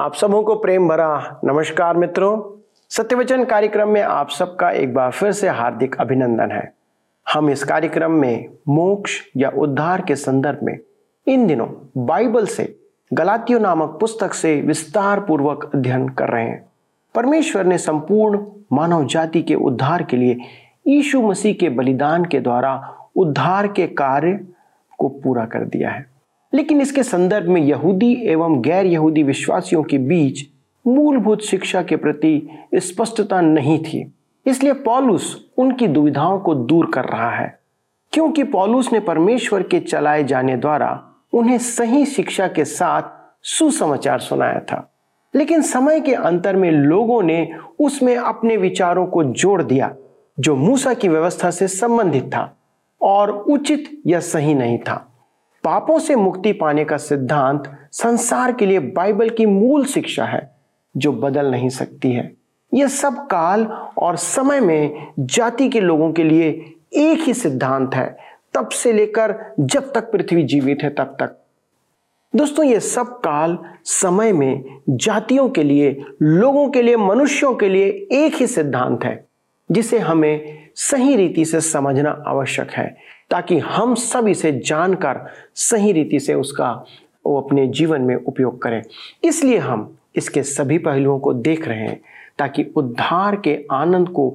आप 0.00 0.14
सबों 0.14 0.42
को 0.42 0.54
प्रेम 0.54 0.88
भरा 0.88 1.40
नमस्कार 1.44 1.96
मित्रों। 1.96 2.60
सत्यवचन 2.88 3.44
कार्यक्रम 3.44 3.88
में 3.88 4.02
आप 4.02 4.30
सबका 4.30 4.70
एक 4.70 4.94
बार 4.94 5.10
फिर 5.10 5.32
से 5.32 5.48
हार्दिक 5.48 6.00
अभिनंदन 6.00 6.50
है। 6.50 6.72
हम 7.32 7.50
इस 7.50 7.64
कार्यक्रम 7.64 8.10
में 8.10 8.48
मोक्ष 8.68 9.20
या 9.36 9.48
उद्धार 9.48 10.00
के 10.00 10.16
संदर्भ 10.16 10.58
में 10.62 10.78
इन 11.26 11.46
दिनों 11.46 11.68
बाइबल 12.06 12.46
से 12.46 12.78
गलातियों 13.12 13.60
नामक 13.60 13.98
पुस्तक 14.00 14.34
से 14.34 14.60
विस्तार 14.60 15.20
पूर्वक 15.20 15.70
अध्ययन 15.74 16.08
कर 16.08 16.28
रहे 16.28 16.44
हैं। 16.44 16.72
परमेश्वर 17.14 17.64
ने 17.64 17.78
संपूर्ण 17.78 18.46
मानव 18.72 19.06
जाति 19.06 19.42
के 19.42 19.54
उद्धार 19.54 20.02
के 20.02 20.16
लिए 20.16 20.40
यीशु 20.86 21.22
मसीह 21.22 21.54
के 21.54 21.68
बलिदान 21.68 22.24
के 22.24 22.40
द्वारा 22.40 22.96
उद्धार 23.16 23.68
के 23.68 23.86
कार्य 23.86 24.46
को 24.98 25.08
पूरा 25.08 25.44
कर 25.44 25.64
दिया 25.64 25.90
है। 25.90 26.09
लेकिन 26.52 26.80
इसके 26.80 27.02
संदर्भ 27.02 27.48
में 27.48 27.60
यहूदी 27.62 28.12
एवं 28.22 28.60
गैर 28.60 28.86
यहूदी 28.86 29.22
विश्वासियों 29.22 29.82
के 29.82 29.98
बीच 29.98 30.46
मूलभूत 30.86 31.42
शिक्षा 31.42 31.82
के 31.82 31.96
प्रति 31.96 32.48
स्पष्टता 32.74 33.40
नहीं 33.40 33.78
थी। 33.78 34.12
इसलिए 34.46 34.72
पॉलुस 34.72 35.50
उनकी 35.58 35.86
दुविधाओं 35.86 36.38
को 36.38 36.54
दूर 36.54 36.90
कर 36.94 37.04
रहा 37.04 37.30
है, 37.30 37.58
क्योंकि 38.12 38.44
पॉलुस 38.44 38.92
ने 38.92 39.00
परमेश्वर 39.00 39.62
के 39.62 39.80
चलाए 39.80 40.24
जाने 40.24 40.56
द्वारा 40.56 41.06
उन्हें 41.32 41.58
सही 41.58 42.04
शिक्षा 42.06 42.48
के 42.48 42.64
साथ 42.64 43.02
सुसमाचार 43.42 44.20
सुनाया 44.20 44.60
था। 44.60 44.86
लेकिन 45.34 45.62
समय 45.62 46.00
के 46.00 46.14
अंतर 46.14 46.56
में 46.56 46.70
लोगों 46.70 47.22
ने 47.22 47.48
उसमें 47.78 48.16
अपने 48.16 48.56
विचारों 48.56 49.06
को 49.06 49.24
जोड़ 49.24 49.62
दिया, 49.62 49.94
जो 50.40 50.56
मूसा 50.56 50.94
की 50.94 51.08
व्यवस्था 51.08 51.50
से 51.50 51.68
संबंधित 51.68 52.24
था 52.24 52.56
और 53.00 53.30
उचित 53.30 53.90
या 54.06 54.20
सही 54.20 54.54
नहीं 54.54 54.78
था। 54.78 55.06
पापों 55.64 55.98
से 55.98 56.16
मुक्ति 56.16 56.52
पाने 56.52 56.84
का 56.84 56.96
सिद्धांत 56.96 57.88
संसार 57.92 58.52
के 58.52 58.66
लिए 58.66 58.78
बाइबल 58.78 59.30
की 59.30 59.46
मूल 59.46 59.84
शिक्षा 59.84 60.24
है, 60.24 60.56
जो 60.96 61.12
बदल 61.12 61.46
नहीं 61.46 61.68
सकती 61.68 62.12
है। 62.12 62.32
यह 62.74 62.86
सब 62.86 63.26
काल 63.26 63.66
और 63.98 64.16
समय 64.16 64.60
में 64.60 65.06
जाति 65.18 65.68
के 65.68 65.80
लोगों 65.80 66.12
के 66.12 66.24
लिए 66.24 66.74
एक 66.92 67.20
ही 67.20 67.34
सिद्धांत 67.34 67.94
है। 67.94 68.16
तब 68.54 68.68
से 68.68 68.92
लेकर 68.92 69.54
जब 69.60 69.92
तक 69.92 70.12
पृथ्वी 70.12 70.42
जीवित 70.42 70.78
है, 70.82 70.90
तब 70.90 71.04
तक। 71.04 71.36
दोस्तों 72.36 72.64
ये 72.64 72.80
सब 72.80 73.20
काल 73.20 73.58
समय 73.84 74.32
में 74.32 74.64
जातियों 74.90 75.48
के 75.48 75.62
लिए, 75.62 76.04
लोगों 76.22 76.68
के 76.68 76.82
लिए, 76.82 76.96
मनुष्यों 76.96 77.54
के 77.54 77.68
लिए 77.68 78.08
एक 78.12 78.34
ही 78.34 78.46
सिद्धांत 78.46 79.04
है, 79.04 79.26
जिसे 79.70 79.98
हमें 79.98 80.58
सही 80.74 81.16
रीति 81.16 81.44
से 81.44 81.60
समझना 81.60 82.24
आवश्यक 82.26 82.70
है। 82.70 82.96
ताकि 83.30 83.58
हम 83.58 83.94
सब 83.94 84.28
इसे 84.28 84.52
जानकर 84.52 85.34
सही 85.54 85.92
रीति 85.92 86.20
से 86.20 86.34
उसका, 86.34 86.84
वो 87.26 87.40
अपने 87.40 87.66
जीवन 87.66 88.02
में 88.02 88.16
उपयोग 88.16 88.62
करें। 88.62 88.82
इसलिए 89.24 89.58
हम 89.58 89.98
इसके 90.16 90.42
सभी 90.42 90.78
पहलुओं 90.78 91.18
को 91.18 91.32
देख 91.32 91.68
रहे 91.68 91.78
हैं 91.78 92.00
ताकि 92.38 92.64
उद्धार 92.76 93.36
के 93.36 93.66
आनंद 93.72 94.08
को 94.08 94.30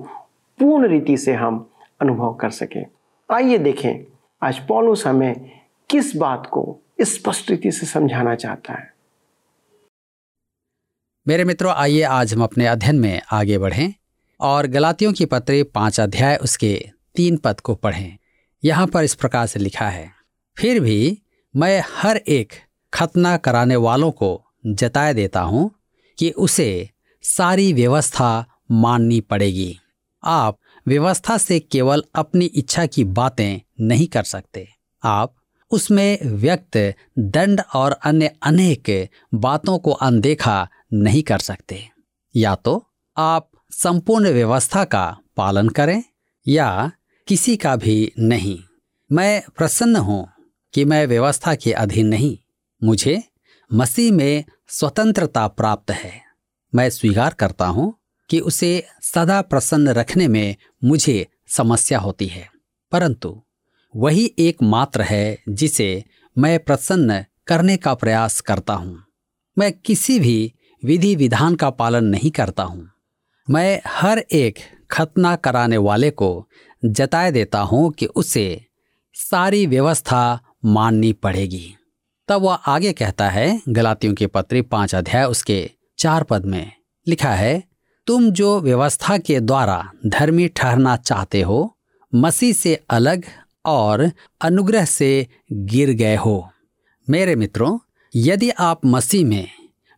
पूर्ण 0.60 0.88
रीति 0.88 1.18
से 1.18 1.34
हम 1.34 1.70
अनुभव 2.02 2.34
कर 2.34 2.50
सकें। 2.50 2.86
आइए 3.32 3.58
देखें, 3.58 4.06
आज 4.44 4.60
पॉलुस 4.60 5.08
हमें 5.08 5.60
किस 5.90 6.16
बात 6.16 6.50
को 6.52 6.80
स्पष्ट 7.02 7.50
रीति 7.50 7.72
से 7.72 7.86
समझाना 7.86 8.36
चाहता 8.36 8.74
है? 8.74 8.94
मेरे 11.28 11.44
मित्रों, 11.44 11.74
आइए 11.74 12.02
आज 12.02 12.34
हम 12.34 12.44
अपने 12.44 12.68
अध्ययन 12.68 12.96
में 12.96 13.22
आगे 13.32 13.58
बढ़ें 13.58 13.94
और 14.40 14.68
गलातियों 14.68 15.14
की 15.14 15.26
पत्री 15.26 15.64
पाँच 15.64 16.00
अध्याय 16.00 16.36
उसके 16.36 16.90
तीन 17.16 17.38
पद 17.38 17.60
को 17.60 17.76
पढ़ें। 17.76 18.18
यहाँ 18.64 18.88
पर 18.88 19.04
इस 19.04 19.16
प्रकार 19.16 19.48
से 19.48 19.60
लिखा 19.60 19.88
है, 19.90 20.12
फिर 20.58 20.80
भी 20.80 21.22
मैं 21.54 21.84
हर 21.94 22.18
एक 22.18 22.54
खतना 22.94 23.36
कराने 23.38 23.76
वालों 23.78 24.12
को 24.12 24.42
जताए 24.66 25.14
देता 25.14 25.42
हूँ 25.42 25.70
कि 26.18 26.30
उसे 26.32 26.90
सारी 27.24 27.72
व्यवस्था 27.74 28.46
माननी 28.74 29.20
पड़ेगी। 29.22 29.78
आप 30.24 30.58
व्यवस्था 30.86 31.38
से 31.38 31.60
केवल 31.62 32.04
अपनी 32.16 32.46
इच्छा 32.46 32.86
की 32.86 33.04
बातें 33.04 33.60
नहीं 33.82 34.08
कर 34.08 34.24
सकते। 34.24 34.68
आप 35.04 35.34
उसमें 35.72 36.20
व्यक्त 36.34 36.78
दंड 37.20 37.62
और 37.76 37.92
अन्य 38.04 38.32
अनेक 38.44 39.10
बातों 39.34 39.78
को 39.80 39.92
अनदेखा 39.92 40.68
नहीं 40.94 41.24
कर 41.24 41.40
सकते। 41.40 41.82
या 42.36 42.56
तो 42.56 42.84
आप 43.18 43.50
संपूर्ण 43.72 44.32
व्यवस्था 44.32 44.84
का 44.86 45.06
पालन 45.38 45.70
करें 45.70 46.04
या 46.46 46.92
किसी 47.28 47.58
का 47.58 47.76
भी 47.76 48.12
नहीं। 48.20 48.60
मैं 49.12 49.44
प्रसन्न 49.58 49.96
हूँ 49.96 50.28
कि 50.74 50.86
मैं 50.86 51.08
व्यवस्था 51.08 51.56
के 51.56 51.72
अधीन 51.74 52.08
नहीं। 52.08 52.38
मुझे 52.84 53.24
मसीह 53.74 54.14
में 54.14 54.44
स्वतंत्रता 54.68 55.48
प्राप्त 55.48 55.92
है। 55.92 56.22
मैं 56.76 56.90
स्वीकार 56.90 57.34
करता 57.34 57.68
हूँ 57.68 58.00
कि 58.30 58.40
उसे 58.40 58.88
सदा 59.02 59.42
प्रसन्न 59.42 59.90
रखने 59.90 60.28
में 60.28 60.56
मुझे 60.84 61.28
समस्या 61.48 62.00
होती 62.00 62.28
है। 62.28 62.50
परंतु 62.92 63.44
वही 63.96 64.34
एकमात्र 64.40 65.02
है 65.02 65.38
जिसे 65.50 66.04
मैं 66.38 66.60
प्रसन्न 66.60 67.26
करने 67.48 67.78
का 67.78 67.94
प्रयास 67.94 68.42
करता 68.42 68.74
हूँ। 68.74 69.04
मैं 69.58 69.74
किसी 69.74 70.20
भी 70.20 70.54
विधि 70.86 71.16
विधान 71.16 71.56
का 71.56 71.70
पालन 71.70 72.04
नहीं 72.04 72.32
करता 72.32 72.64
हूँ। 72.64 72.90
मैं 73.50 73.82
हर 73.88 74.20
एक 74.20 74.56
खतना 74.92 75.36
कराने 75.36 75.78
वाले 75.78 76.12
को 76.12 76.50
जताए 76.86 77.32
देता 77.32 77.60
हूँ 77.60 77.92
कि 77.92 78.06
उसे 78.06 78.66
सारी 79.14 79.66
व्यवस्था 79.66 80.40
माननी 80.66 81.14
पड़ेगी। 81.14 81.76
तब 82.28 82.42
वह 82.42 82.54
आगे 82.54 82.94
कहता 82.94 83.30
है, 83.30 83.62
गलातियों 83.70 84.14
के 84.14 84.28
पत्री 84.28 84.62
पाँच 84.62 84.96
अध्याय 84.96 85.26
उसके 85.26 85.70
चार 86.00 86.24
पद 86.24 86.46
में, 86.46 86.72
लिखा 87.08 87.30
है, 87.30 87.64
तुम 88.08 88.30
जो 88.32 88.60
व्यवस्था 88.62 89.18
के 89.18 89.40
द्वारा 89.40 89.92
धर्मी 90.06 90.48
ठहरना 90.48 90.96
चाहते 90.96 91.42
हो, 91.42 91.78
मसीह 92.16 92.54
से 92.54 92.76
अलग 92.90 93.24
और 93.66 94.12
अनुग्रह 94.42 94.86
से 94.86 95.28
गिर 95.52 95.90
गए 95.90 96.16
हो। 96.16 96.50
मेरे 97.10 97.36
मित्रों, 97.36 97.78
यदि 98.16 98.50
आप 98.50 98.86
मसीह 98.86 99.26
में 99.26 99.48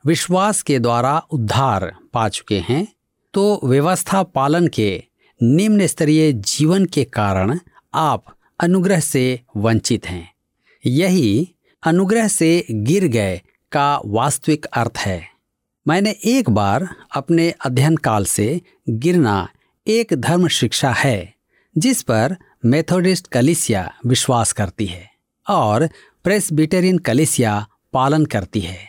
विश्वास 0.05 0.61
के 0.61 0.79
द्वारा 0.79 1.17
उद्धार 1.31 1.95
पा 2.13 2.29
चुके 2.29 2.59
हैं 2.59 2.87
तो 3.33 3.59
व्यवस्था 3.63 4.23
पालन 4.23 4.67
के 4.67 5.03
निम्न 5.43 5.87
स्तरीय 5.87 6.33
जीवन 6.33 6.85
के 6.85 7.03
कारण 7.03 7.59
आप 7.93 8.25
अनुग्रह 8.59 8.99
से 8.99 9.39
वंचित 9.57 10.05
हैं। 10.05 10.33
यही 10.85 11.55
अनुग्रह 11.83 12.27
से 12.27 12.65
गिर 12.71 13.07
गए 13.07 13.41
का 13.71 14.01
वास्तविक 14.05 14.65
अर्थ 14.65 14.97
है। 14.97 15.27
मैंने 15.87 16.15
एक 16.25 16.49
बार 16.49 16.87
अपने 17.15 17.53
अध्ययन 17.65 17.95
काल 17.95 18.25
से 18.25 18.61
गिरना 18.89 19.49
एक 19.87 20.13
धर्म 20.13 20.47
शिक्षा 20.47 20.91
है, 20.91 21.33
जिस 21.77 22.01
पर 22.01 22.35
मेथोडिस्ट 22.65 23.27
कलिसिया 23.27 23.95
विश्वास 24.05 24.53
करती 24.53 24.85
है 24.85 25.09
और 25.49 25.89
प्रेसबिटेरियन 26.23 26.97
कलिसिया 26.97 27.67
पालन 27.93 28.25
करती 28.25 28.59
है। 28.59 28.79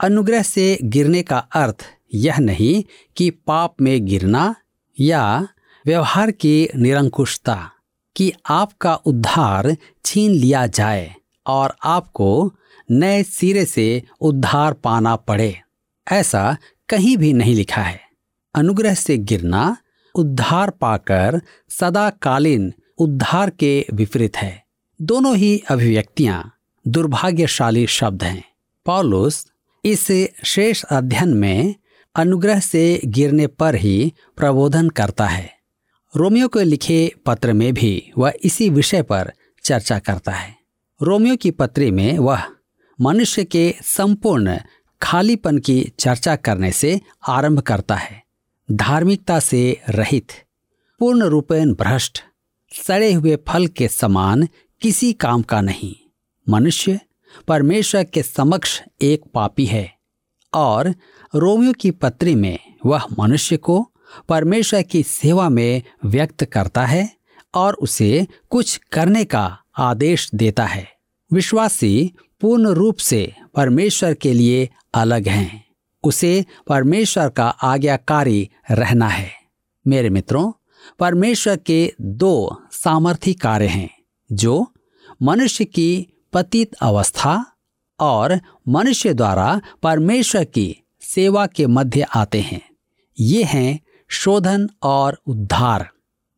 अनुग्रह 0.00 0.42
से 0.42 0.78
गिरने 0.82 1.22
का 1.22 1.38
अर्थ 1.38 1.86
यह 2.14 2.38
नहीं 2.38 2.84
कि 3.16 3.30
पाप 3.30 3.74
में 3.80 4.06
गिरना 4.06 4.54
या 5.00 5.48
व्यवहार 5.90 6.30
की 6.30 6.68
निरंकुशता 6.76 7.70
कि 8.16 8.32
आपका 8.48 8.94
उद्धार 8.94 9.76
छीन 10.04 10.30
लिया 10.30 10.66
जाए 10.66 11.14
और 11.46 11.74
आपको 11.84 12.52
नए 12.90 13.22
सिरे 13.22 13.64
से 13.64 14.02
उद्धार 14.20 14.72
पाना 14.72 15.16
पड़े, 15.16 15.60
ऐसा 16.06 16.56
कहीं 16.88 17.16
भी 17.16 17.32
नहीं 17.32 17.54
लिखा 17.54 17.82
है। 17.82 18.00
अनुग्रह 18.54 18.94
से 18.94 19.18
गिरना, 19.18 19.76
उद्धार 20.14 20.70
पाकर 20.70 21.40
सदाकालीन 21.70 22.72
उद्धार 22.98 23.50
के 23.50 23.86
विपरीत 23.92 24.36
है। 24.36 24.64
दोनों 25.00 25.36
ही 25.36 25.62
अभिव्यक्तियाँ 25.70 26.52
दुर्भाग्यशाली 26.88 27.86
शब्द 27.86 28.24
हैं। 28.24 28.42
पॉलुस 28.86 29.46
इस 29.84 30.10
शेष 30.44 30.84
अध्ययन 30.84 31.34
में 31.34 31.74
अनुग्रह 32.14 32.60
से 32.60 33.00
गिरने 33.04 33.46
पर 33.46 33.74
ही 33.74 34.12
प्रबोधन 34.36 34.88
करता 34.88 35.26
है। 35.26 35.59
रोमियो 36.16 36.48
को 36.48 36.60
लिखे 36.60 37.14
पत्र 37.26 37.52
में 37.52 37.74
भी 37.74 38.12
वह 38.18 38.32
इसी 38.42 38.68
विषय 38.70 39.02
पर 39.02 39.32
चर्चा 39.64 39.98
करता 39.98 40.32
है। 40.32 40.56
रोमियो 41.02 41.36
की 41.36 41.50
पत्री 41.50 41.90
में 41.90 42.18
वह 42.18 42.42
मनुष्य 43.00 43.44
के 43.44 43.74
संपूर्ण 43.82 44.58
खालीपन 45.02 45.58
की 45.58 45.92
चर्चा 45.98 46.36
करने 46.36 46.72
से 46.72 47.00
आरंभ 47.28 47.60
करता 47.60 47.94
है। 47.94 48.22
धार्मिकता 48.72 49.40
से 49.40 49.80
रहित, 49.88 50.26
पूर्ण 50.98 51.24
रूपेण 51.24 51.72
भ्रष्ट, 51.72 52.22
सड़े 52.86 53.12
हुए 53.12 53.36
फल 53.48 53.66
के 53.66 53.88
समान 53.88 54.48
किसी 54.80 55.12
काम 55.12 55.42
का 55.42 55.60
नहीं। 55.60 55.96
मनुष्य 56.48 57.00
परमेश्वर 57.48 58.04
के 58.04 58.22
समक्ष 58.22 58.82
एक 59.02 59.22
पापी 59.34 59.66
है 59.66 59.94
और 60.54 60.94
रोमियो 61.34 61.72
की 61.72 61.90
पत्री 61.90 62.34
में 62.34 62.58
वह 62.86 63.06
मनुष्य 63.18 63.56
को 63.56 63.92
परमेश्वर 64.28 64.82
की 64.82 65.02
सेवा 65.02 65.48
में 65.48 65.82
व्यक्त 66.04 66.44
करता 66.44 66.86
है 66.86 67.16
और 67.54 67.74
उसे 67.74 68.26
कुछ 68.50 68.80
करने 68.92 69.24
का 69.24 69.58
आदेश 69.78 70.30
देता 70.34 70.64
है। 70.64 70.92
विश्वासी 71.32 72.12
पूर्ण 72.40 72.68
रूप 72.68 72.96
से 72.96 73.34
परमेश्वर 73.54 74.14
के 74.14 74.32
लिए 74.32 74.70
अलग 74.94 75.28
हैं। 75.28 75.66
उसे 76.04 76.44
परमेश्वर 76.66 77.28
का 77.28 77.48
आज्ञाकारी 77.48 78.50
रहना 78.70 79.08
है। 79.08 79.30
मेरे 79.86 80.10
मित्रों, 80.10 80.52
परमेश्वर 80.98 81.56
के 81.56 81.94
दो 82.00 82.62
सामर्थ्य 82.72 83.32
कार्य 83.32 83.66
हैं, 83.66 83.98
जो 84.32 84.72
मनुष्य 85.22 85.64
की 85.64 86.06
पतित 86.32 86.74
अवस्था 86.74 87.56
और 88.00 88.40
मनुष्य 88.68 89.14
द्वारा 89.14 89.60
परमेश्वर 89.82 90.44
की 90.44 90.76
सेवा 91.00 91.46
के 91.46 91.66
मध्य 91.66 92.02
आते 92.02 92.40
हैं। 92.40 92.70
ये 93.20 93.44
हैं 93.44 93.80
शोधन 94.10 94.68
और 94.82 95.20
उद्धार। 95.26 95.88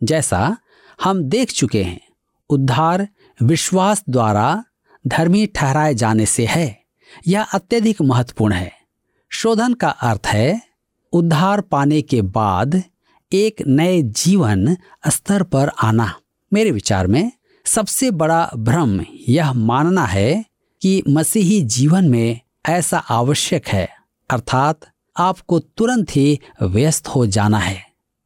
जैसा 0.03 0.57
हम 1.05 1.23
देख 1.25 1.51
चुके 1.51 1.83
हैं, 1.83 2.01
उद्धार 2.51 3.09
विश्वास 3.43 4.05
द्वारा 4.09 4.65
धर्मी 5.07 5.47
ठहराए 5.47 5.95
जाने 5.95 6.27
से 6.27 6.47
है, 6.47 6.85
यह 7.29 7.43
अत्यधिक 7.43 8.03
महत्वपूर्ण 8.03 8.55
है। 8.55 8.73
शोधन 9.31 9.75
का 9.75 9.89
अर्थ 9.89 10.27
है, 10.27 10.61
उद्धार 11.13 11.61
पाने 11.61 12.03
के 12.03 12.23
बाद 12.23 12.83
एक 13.33 13.63
नए 13.67 14.03
जीवन 14.03 14.77
स्तर 15.09 15.43
पर 15.43 15.71
आना। 15.83 16.13
मेरे 16.53 16.71
विचार 16.71 17.07
में 17.07 17.33
सबसे 17.67 18.11
बड़ा 18.11 18.51
भ्रम 18.57 19.01
यह 19.29 19.53
मानना 19.53 20.05
है 20.07 20.45
कि 20.83 21.03
मसीही 21.09 21.61
जीवन 21.63 22.09
में 22.09 22.41
ऐसा 22.69 22.99
आवश्यक 22.99 23.69
है, 23.69 23.89
अर्थात 24.31 24.81
आपको 25.17 25.59
तुरंत 25.59 26.17
ही 26.17 26.39
व्यस्त 26.63 27.09
हो 27.09 27.27
जाना 27.27 27.59
है। 27.59 27.81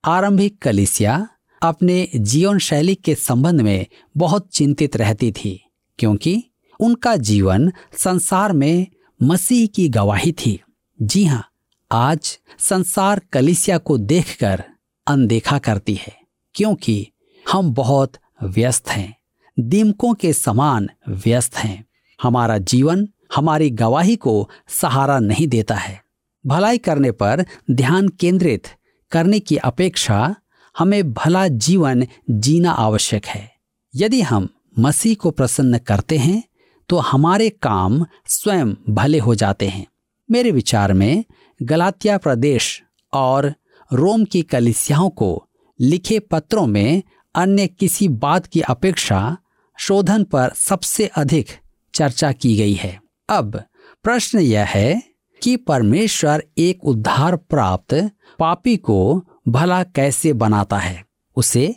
आरंभिक 0.05 0.59
कलिसिया 0.63 1.29
अपने 1.63 2.09
जीवन 2.17 2.59
शैली 2.59 2.95
के 2.95 3.15
संबंध 3.15 3.61
में 3.61 3.87
बहुत 4.17 4.49
चिंतित 4.53 4.97
रहती 4.97 5.33
थी, 5.33 5.61
क्योंकि 5.99 6.43
उनका 6.81 7.17
जीवन 7.17 7.73
संसार 7.97 8.53
में 8.53 8.87
मसीह 9.21 9.67
की 9.67 9.89
गवाही 9.89 10.33
थी। 10.33 10.61
जी 11.03 11.25
हाँ 11.25 11.45
आज 11.91 12.39
संसार 12.59 13.21
कलिसिया 13.33 13.79
को 13.79 13.99
देखकर 13.99 14.65
अनदेखा 15.07 15.59
करती 15.59 15.95
है, 15.95 16.17
क्योंकि 16.55 17.07
हम 17.47 17.73
बहुत 17.75 18.13
व्यस्त 18.43 18.89
हैं, 18.89 19.15
दीमकों 19.57 20.15
के 20.15 20.33
समान 20.33 20.89
व्यस्त 21.09 21.57
हैं। 21.57 21.85
हमारा 22.21 22.59
जीवन 22.59 23.07
हमारी 23.37 23.71
गवाही 23.71 24.17
को 24.17 24.49
सहारा 24.69 25.19
नहीं 25.19 25.47
देता 25.49 25.75
है। 25.75 26.01
भलाई 26.47 26.79
करने 26.79 27.11
पर 27.13 27.45
ध्यान 27.71 28.09
केंद्रित 28.09 28.69
करने 29.13 29.39
की 29.41 29.57
अपेक्षा 29.57 30.35
हमें 30.79 31.13
भला 31.13 31.47
जीवन 31.49 32.07
जीना 32.31 32.71
आवश्यक 32.71 33.27
है। 33.27 33.51
यदि 33.95 34.21
हम 34.21 34.49
मसीह 34.79 35.15
को 35.15 35.31
प्रसन्न 35.31 35.79
करते 35.79 36.19
हैं 36.19 36.43
तो 36.89 36.99
हमारे 36.99 37.49
काम 37.51 38.05
स्वयं 38.27 38.75
भले 38.89 39.19
हो 39.19 39.35
जाते 39.35 39.69
हैं। 39.69 39.87
मेरे 40.29 40.51
विचार 40.51 40.93
में 40.93 41.25
गलातिया 41.63 42.19
प्रदेश 42.19 42.83
और 43.13 43.53
रोम 43.91 44.25
की 44.25 44.43
कलिसियाओं 44.43 45.11
को 45.11 45.49
लिखे 45.81 46.19
पत्रों 46.19 46.67
में 46.67 47.03
अन्य 47.35 47.67
किसी 47.67 48.09
बात 48.09 48.47
की 48.47 48.61
अपेक्षा 48.61 49.37
शोधन 49.79 50.25
पर 50.25 50.53
सबसे 50.57 51.07
अधिक 51.07 51.47
चर्चा 51.95 52.33
की 52.33 52.57
गई 52.57 52.73
है। 52.73 53.01
अब 53.29 53.63
प्रश्न 54.05 54.39
यह 54.39 54.65
है 54.65 55.16
कि 55.47 55.57
परमेश्वर 55.57 56.43
एक 56.59 56.85
उद्धार 56.85 57.37
प्राप्त 57.37 57.95
पापी 58.39 58.77
को 58.77 59.25
भला 59.49 59.83
कैसे 59.83 60.33
बनाता 60.33 60.79
है, 60.79 61.05
उसे 61.37 61.77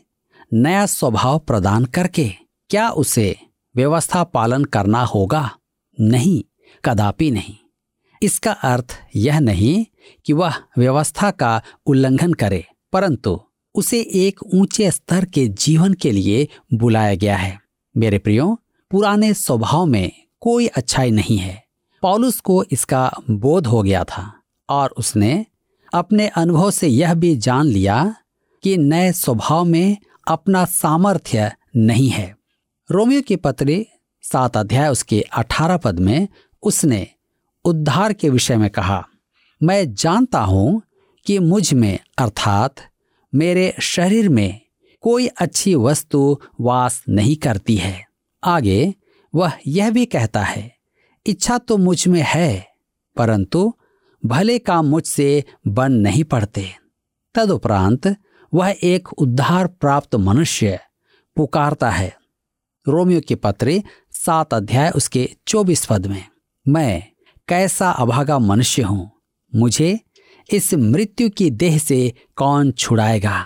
नया 0.54 0.86
स्वभाव 0.86 1.40
प्रदान 1.40 1.86
करके 1.86 2.30
क्या 2.70 2.90
उसे 2.90 3.36
व्यवस्था 3.76 4.24
पालन 4.24 4.64
करना 4.64 5.04
होगा? 5.04 5.52
नहीं, 6.02 6.44
कदापि 6.86 7.32
नहीं। 7.32 7.56
इसका 8.24 8.52
अर्थ 8.52 9.00
यह 9.16 9.40
नहीं 9.40 9.86
कि 10.26 10.34
वह 10.34 10.54
व्यवस्था 10.78 11.32
का 11.32 11.62
उल्लंघन 11.86 12.34
करे, 12.34 12.66
परंतु 12.94 13.40
उसे 13.76 14.02
एक 14.02 14.44
ऊँचे 14.44 14.92
स्तर 14.92 15.26
के 15.26 15.48
जीवन 15.48 15.94
के 15.94 16.12
लिए 16.12 16.48
बुलाया 16.74 17.16
गया 17.16 17.38
है। 17.38 17.60
मेरे 17.98 18.18
प्रियो, 18.18 18.60
पुराने 18.92 19.34
स्वभाव 19.34 19.86
में 19.86 20.12
कोई 20.40 20.68
अच्छाई 20.68 21.12
नहीं 21.12 21.38
है। 21.38 21.69
पॉलुस 22.02 22.40
को 22.40 22.64
इसका 22.64 23.12
बोध 23.30 23.68
हो 23.68 23.84
गया 23.84 24.04
था 24.04 24.34
और 24.70 24.90
उसने 24.90 25.46
अपने 25.94 26.28
अनुभव 26.28 26.72
से 26.72 26.88
यह 26.88 27.14
भी 27.14 27.36
जान 27.36 27.66
लिया 27.66 28.16
कि 28.64 28.78
नए 28.78 29.12
स्वभाव 29.12 29.66
में 29.66 29.98
अपना 30.28 30.66
सामर्थ्य 30.66 31.52
नहीं 31.76 32.10
है। 32.10 32.36
रोमियो 32.92 33.22
की 33.22 33.36
पत्री 33.36 33.86
सात 34.22 34.58
अध्याय 34.58 34.90
उसके 34.90 35.22
अठारह 35.22 35.78
पद 35.78 36.00
में 36.00 36.28
उसने 36.64 37.08
उद्धार 37.66 38.14
के 38.14 38.30
विषय 38.30 38.58
में 38.58 38.70
कहा, 38.70 39.08
मैं 39.64 39.94
जानता 39.94 40.40
हूँ 40.40 40.82
कि 41.26 41.40
मुझमें, 41.40 42.00
अर्थात 42.18 42.76
मेरे 43.36 43.74
शरीर 43.80 44.30
में, 44.30 44.60
कोई 45.02 45.28
अच्छी 45.28 45.76
वस्तु 45.76 46.40
वास 46.62 47.04
नहीं 47.10 47.36
करती 47.36 47.76
है। 47.76 48.06
आगे 48.44 48.96
वह 49.36 49.54
यह 49.68 49.92
भी 49.92 50.06
कहता 50.06 50.42
है 50.42 50.79
इच्छा 51.30 51.58
तो 51.58 51.78
मुझमें 51.78 52.24
है, 52.26 52.66
परंतु 53.18 53.72
भले 54.24 54.58
काम 54.60 54.86
मुझसे 54.86 55.44
बन 55.68 55.92
नहीं 56.00 56.24
पड़ते। 56.26 56.66
तदुपरांत 57.36 58.16
वह 58.54 58.76
एक 58.84 59.14
उद्धार 59.14 59.68
प्राप्त 59.82 60.16
मनुष्य 60.18 60.80
पुकारता 61.38 61.90
है। 61.92 62.14
रोमियो 62.86 63.22
के 63.28 63.36
पत्र 63.36 63.82
सात 64.16 64.54
अध्याय 64.54 64.90
उसके 64.90 65.30
चौबीस 65.48 65.86
पद 65.86 66.08
में, 66.08 66.24
मैं 66.66 67.04
कैसा 67.48 67.90
अभागा 67.92 68.40
मनुष्य 68.40 68.82
हूँ, 68.82 69.12
मुझे 69.54 70.00
इस 70.50 70.74
मृत्यु 70.74 71.30
की 71.30 71.50
देह 71.52 71.78
से 71.78 72.14
कौन 72.38 72.72
छुड़ाएगा? 72.74 73.46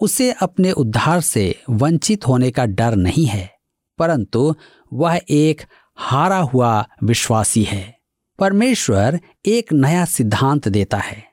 उसे 0.00 0.30
अपने 0.32 0.72
उद्धार 0.72 1.20
से 1.20 1.54
वंचित 1.70 2.26
होने 2.28 2.50
का 2.50 2.64
डर 2.66 2.96
नहीं 2.96 3.24
है, 3.26 3.50
परंतु 3.98 4.54
वह 4.92 5.20
एक 5.30 5.62
हारा 5.96 6.38
हुआ 6.38 6.88
विश्वासी 7.02 7.62
है। 7.62 7.98
परमेश्वर 8.38 9.20
एक 9.46 9.72
नया 9.72 10.04
सिद्धांत 10.04 10.68
देता 10.68 10.98
है। 10.98 11.24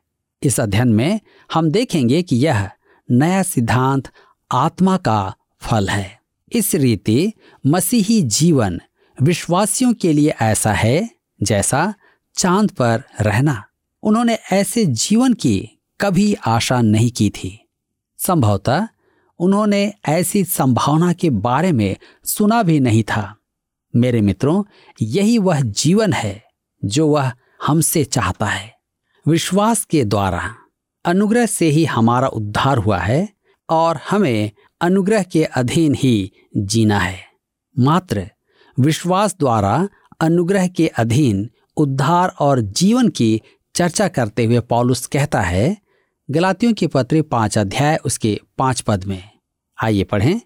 इस 0.44 0.60
अध्ययन 0.60 0.88
में 0.88 1.20
हम 1.54 1.72
देखेंगे 1.72 2.24
कि 2.24 2.36
यह 2.36 2.70
नया 3.12 3.44
सिद्धांत 3.44 4.10
आत्मा 4.52 4.98
का 4.98 5.36
फल 5.62 5.90
है। 5.90 6.20
इस 6.54 6.76
रीति 6.76 7.34
मसीही 7.68 8.22
जीवन 8.22 8.82
विश्वासियों 9.22 9.94
के 9.94 10.14
लिए 10.14 10.30
ऐसा 10.30 10.74
है 10.74 11.10
जैसा 11.44 11.94
चाँद 12.36 12.72
पर 12.72 13.04
रहना। 13.22 13.64
उन्होंने 14.04 14.38
ऐसे 14.52 14.86
जीवन 14.86 15.34
की 15.34 15.70
कभी 16.02 16.34
आशा 16.34 16.82
नहीं 16.82 17.12
की 17.12 17.30
थी। 17.30 17.70
संभवतः 18.18 18.88
उन्होंने 19.40 19.94
ऐसी 20.08 20.44
संभावना 20.44 21.14
के 21.14 21.30
बारे 21.30 21.72
में 21.72 21.96
सुना 22.24 22.64
भी 22.64 22.80
नहीं 22.80 23.04
था। 23.04 23.38
मेरे 23.96 24.22
मित्रों, 24.22 24.64
यही 25.02 25.38
वह 25.38 25.62
जीवन 25.62 26.14
है 26.14 26.44
जो 26.86 27.08
वह 27.08 27.32
हमसे 27.68 28.04
चाहता 28.04 28.46
है। 28.46 28.76
विश्वास 29.28 29.86
के 29.86 30.06
द्वारा, 30.06 30.56
अनुग्रह 31.06 31.46
से 31.46 31.70
ही 31.70 31.86
हमारा 31.86 32.28
उद्धार 32.28 32.78
हुआ 32.78 32.98
है 32.98 33.30
और 33.70 34.00
हमें 34.10 34.52
अनुग्रह 34.82 35.24
के 35.24 35.44
अधीन 35.44 35.96
ही 35.96 36.32
जीना 36.58 37.00
है। 37.00 37.20
मात्र, 37.80 38.30
विश्वास 38.80 39.36
द्वारा 39.40 39.90
अनुग्रह 40.22 40.68
के 40.68 40.88
अधीन 40.88 41.50
उद्धार 41.78 42.30
और 42.40 42.60
जीवन 42.60 43.10
की 43.10 43.42
चर्चा 43.76 44.08
करते 44.08 44.46
हुए 44.46 44.60
पॉलुस 44.60 45.06
कहता 45.08 45.42
है, 45.42 45.78
गलातियों 46.32 46.74
की 46.74 46.88
पत्र 46.88 47.22
पाँच 47.22 47.58
अध्याय 47.58 47.98
उसके 48.06 48.40
पाँच 48.58 48.82
पद 48.82 49.04
में। 49.04 49.30
आइए 49.84 50.04
पढ़ें, 50.04 50.42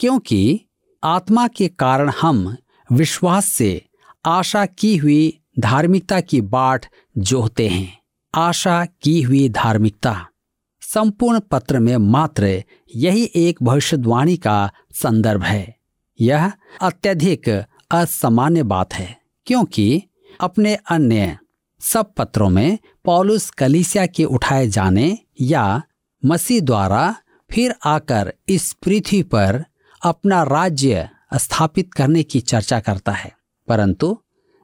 क्योंकि 0.00 0.60
आत्मा 1.04 1.48
के 1.48 1.68
कारण 1.68 2.10
हम 2.20 2.56
विश्वास 2.92 3.46
से 3.46 3.86
आशा 4.26 4.66
की 4.66 4.96
हुई 4.96 5.40
धार्मिकता 5.58 6.20
की 6.20 6.40
बाट 6.40 6.86
जोहते 7.18 7.68
हैं। 7.68 7.98
आशा 8.34 8.84
की 8.84 9.22
हुई 9.22 9.48
धार्मिकता। 9.48 10.26
संपूर्ण 10.80 11.40
पत्र 11.40 11.78
में 11.78 11.96
मात्र 11.96 12.62
यही 12.96 13.30
एक 13.36 13.62
भविष्यवाणी 13.62 14.36
का 14.36 14.70
संदर्भ 14.92 15.42
है। 15.42 15.76
यह 16.20 16.52
अत्यधिक 16.82 17.64
असामान्य 17.90 18.62
बात 18.62 18.94
है, 18.94 19.16
क्योंकि 19.46 20.02
अपने 20.40 20.74
अन्य 20.74 21.38
सब 21.80 22.12
पत्रों 22.16 22.50
में 22.50 22.78
पॉलुस 23.04 23.50
कलिसिया 23.50 24.06
के 24.06 24.24
उठाए 24.24 24.68
जाने 24.68 25.18
या 25.40 25.82
मसीह 26.24 26.60
द्वारा 26.60 27.14
फिर 27.50 27.74
आकर 27.84 28.34
इस 28.48 28.72
पृथ्वी 28.72 29.22
पर 29.22 29.64
अपना 30.02 30.42
राज्य 30.42 31.08
स्थापित 31.36 31.92
करने 31.94 32.22
की 32.22 32.40
चर्चा 32.40 32.80
करता 32.80 33.12
है। 33.12 33.32
परंतु 33.68 34.18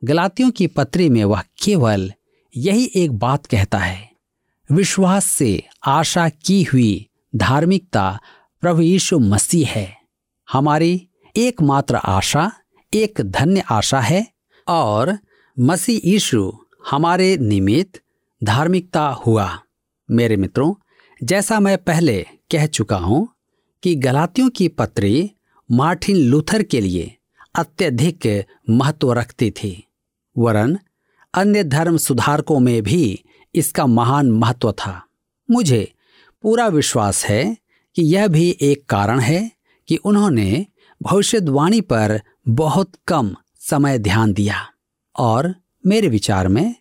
गलातियों 0.04 0.50
की 0.50 0.66
पत्री 0.66 1.08
में 1.08 1.24
वह 1.24 1.42
केवल 1.62 2.12
यही 2.56 2.90
एक 2.96 3.12
बात 3.12 3.46
कहता 3.46 3.78
है, 3.78 4.10
विश्वास 4.72 5.24
से 5.24 5.62
आशा 5.86 6.28
की 6.28 6.62
हुई 6.62 7.06
धार्मिकता 7.36 8.20
प्रभु 8.60 8.82
यीशु 8.82 9.18
मसीह 9.18 9.68
है। 9.68 9.96
हमारी 10.48 11.08
एकमात्र 11.36 11.96
आशा, 11.96 12.52
एक 12.94 13.20
धन्य 13.20 13.62
आशा 13.70 14.00
है 14.00 14.26
और 14.68 15.18
मसीह 15.56 16.00
यीशु 16.04 16.52
हमारे 16.90 17.36
निमित्त 17.36 18.00
धार्मिकता 18.44 19.08
हुआ। 19.08 19.58
मेरे 20.10 20.36
मित्रों, 20.36 20.74
जैसा 21.22 21.60
मैं 21.60 21.78
पहले 21.78 22.26
कह 22.50 22.66
चुका 22.66 22.96
हूँ 22.96 23.28
कि 23.82 23.94
गलातियों 23.94 24.50
की 24.50 24.68
पत्री 24.68 25.30
मार्टिन 25.70 26.16
लूथर 26.16 26.62
के 26.62 26.80
लिए 26.80 27.16
अत्यधिक 27.54 28.44
महत्व 28.70 29.12
रखती 29.12 29.50
थी। 29.50 29.88
वरन 30.38 30.78
अन्य 31.34 31.64
धर्म 31.64 31.96
सुधारकों 31.96 32.60
में 32.60 32.82
भी 32.82 33.24
इसका 33.54 33.86
महान 33.86 34.30
महत्व 34.30 34.72
था। 34.72 35.06
मुझे 35.50 35.92
पूरा 36.42 36.68
विश्वास 36.68 37.24
है 37.24 37.56
कि 37.96 38.02
यह 38.02 38.28
भी 38.28 38.58
एक 38.60 38.84
कारण 38.86 39.20
है 39.20 39.52
कि 39.88 39.96
उन्होंने 39.96 40.66
भविष्यवाणी 41.02 41.80
पर 41.80 42.20
बहुत 42.48 42.92
कम 43.06 43.36
समय 43.60 43.98
ध्यान 43.98 44.32
दिया। 44.32 44.68
और 45.18 45.54
मेरे 45.86 46.08
विचार 46.08 46.48
में 46.48 46.74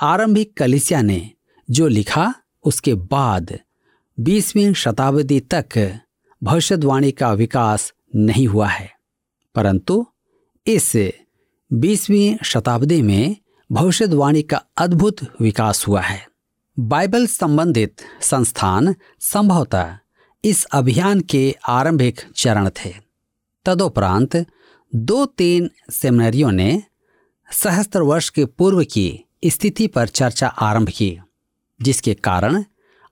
आरंभिक 0.00 0.56
कलिसिया 0.56 1.02
ने 1.02 1.30
जो 1.70 1.88
लिखा, 1.88 2.34
उसके 2.64 2.94
बाद 2.94 3.58
बीसवीं 4.20 4.72
शताब्दी 4.72 5.40
तक 5.40 5.98
भविष्यवाणी 6.42 7.12
का 7.12 7.32
विकास 7.32 7.92
नहीं 8.16 8.46
हुआ 8.46 8.68
है। 8.68 8.90
परंतु 9.54 10.06
इस 10.66 11.10
बीसवीं 11.72 12.36
शताब्दी 12.44 13.02
में 13.02 13.36
भविष्यवाणी 13.72 14.42
का 14.42 14.62
अद्भुत 14.76 15.40
विकास 15.40 15.88
हुआ 15.88 16.00
है। 16.00 16.26
बाइबल 16.78 17.26
संबंधित 17.26 17.96
संस्थान 18.22 18.94
संभवतः 19.20 19.96
इस 20.44 20.64
अभियान 20.64 21.20
के 21.20 21.56
आरंभिक 21.68 22.20
चरण 22.36 22.70
थे। 22.70 22.94
तदोपरांत 23.66 24.46
दो 24.94 25.26
तीन 25.26 25.70
सेमिनरियों 25.90 26.52
ने 26.52 26.82
सहस्त्र 27.52 28.02
वर्ष 28.02 28.28
के 28.28 28.44
पूर्व 28.44 28.84
की 28.84 29.20
स्थिति 29.46 29.86
पर 29.86 30.08
चर्चा 30.08 30.48
आरंभ 30.48 30.88
की, 30.88 31.18
जिसके 31.82 32.14
कारण 32.14 32.64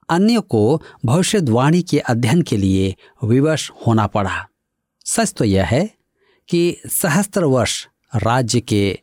अन्य 0.09 0.39
को 0.39 0.81
भविष्यवाणी 1.05 1.81
के 1.81 1.99
अध्ययन 1.99 2.41
के 2.41 2.57
लिए 2.57 2.95
विवश 3.23 3.71
होना 3.87 4.07
पड़ा। 4.07 4.48
सच 5.09 5.33
तो 5.33 5.45
यह 5.45 5.65
है 5.65 5.93
कि 6.49 6.77
सहस्त्र 6.87 7.43
वर्ष 7.43 7.87
राज्य 8.15 8.61
के 8.61 8.99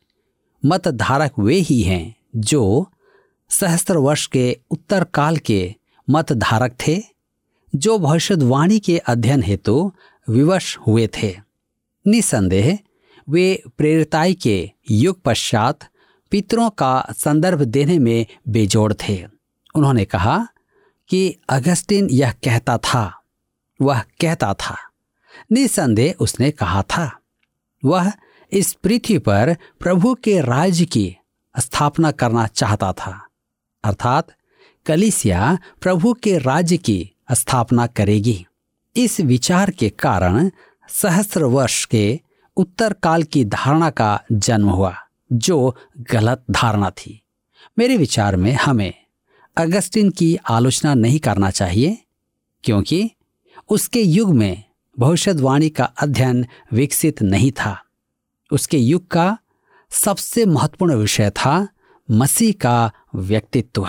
मतधारक 0.66 1.32
वे 1.38 1.54
ही 1.54 1.82
हैं 1.82 2.16
जो 2.36 2.90
सहस्त्र 3.48 3.96
वर्ष 3.96 4.26
के 4.26 4.58
उत्तर 4.70 5.04
काल 5.04 5.36
के 5.36 5.74
मतधारक 6.10 6.76
थे, 6.86 7.02
जो 7.74 7.98
भविष्यवाणी 7.98 8.78
के 8.78 8.98
अध्ययन 8.98 9.42
हेतु 9.42 9.92
विवश 10.30 10.78
हुए 10.78 11.08
थे। 11.22 11.36
निसंदेह, 12.06 12.78
वे 13.28 13.62
प्रेरिताई 13.78 14.34
के 14.34 14.70
युग 14.90 15.22
पश्चात 15.22 15.78
पितरों 16.30 16.70
का 16.70 17.06
संदर्भ 17.12 17.62
देने 17.62 17.98
में 17.98 18.26
बेजोड़ 18.48 18.92
थे। 18.92 19.26
उन्होंने 19.74 20.04
कहा 20.04 20.48
कि 21.08 21.36
अगस्टिन 21.48 22.08
यह 22.10 22.32
कहता 22.32 22.78
था, 22.78 23.22
वह 23.82 24.00
कहता 24.00 24.54
था 24.54 24.85
निसंदेह 25.52 26.14
उसने 26.20 26.50
कहा 26.50 26.82
था। 26.82 27.20
वह 27.84 28.12
इस 28.52 28.72
पृथ्वी 28.72 29.18
पर 29.18 29.56
प्रभु 29.80 30.14
के 30.14 30.40
राज्य 30.40 30.84
की 30.84 31.16
स्थापना 31.58 32.10
करना 32.10 32.46
चाहता 32.46 32.92
था। 32.92 33.26
अर्थात 33.84 34.26
कलिसिया 34.86 35.58
प्रभु 35.80 36.12
के 36.12 36.38
राज्य 36.38 36.76
की 36.76 37.10
स्थापना 37.32 37.86
करेगी। 37.86 38.46
इस 38.96 39.20
विचार 39.20 39.70
के 39.70 39.88
कारण 39.88 40.50
सहस्र 40.88 41.44
वर्ष 41.44 41.84
के 41.84 42.20
उत्तर 42.56 42.92
काल 42.92 43.22
की 43.22 43.44
धारणा 43.44 43.90
का 43.90 44.20
जन्म 44.32 44.68
हुआ, 44.68 44.94
जो 45.32 45.76
गलत 45.98 46.44
धारणा 46.50 46.90
थी। 46.90 47.22
मेरे 47.78 47.96
विचार 47.96 48.36
में 48.36 48.52
हमें 48.52 48.94
अगस्टिन 49.56 50.10
की 50.10 50.36
आलोचना 50.36 50.94
नहीं 50.94 51.18
करना 51.18 51.50
चाहिए, 51.50 51.98
क्योंकि 52.64 53.10
उसके 53.68 54.02
युग 54.02 54.34
में 54.34 54.64
भविष्यवाणी 54.98 55.68
का 55.68 55.84
अध्ययन 55.84 56.46
विकसित 56.72 57.22
नहीं 57.22 57.50
था। 57.52 57.76
उसके 58.52 58.78
युग 58.78 59.06
का 59.08 59.36
सबसे 59.90 60.44
महत्वपूर्ण 60.44 60.94
विषय 60.94 61.30
था 61.30 61.68
मसीह 62.10 62.52
का 62.52 62.90
व्यक्तित्व। 63.14 63.88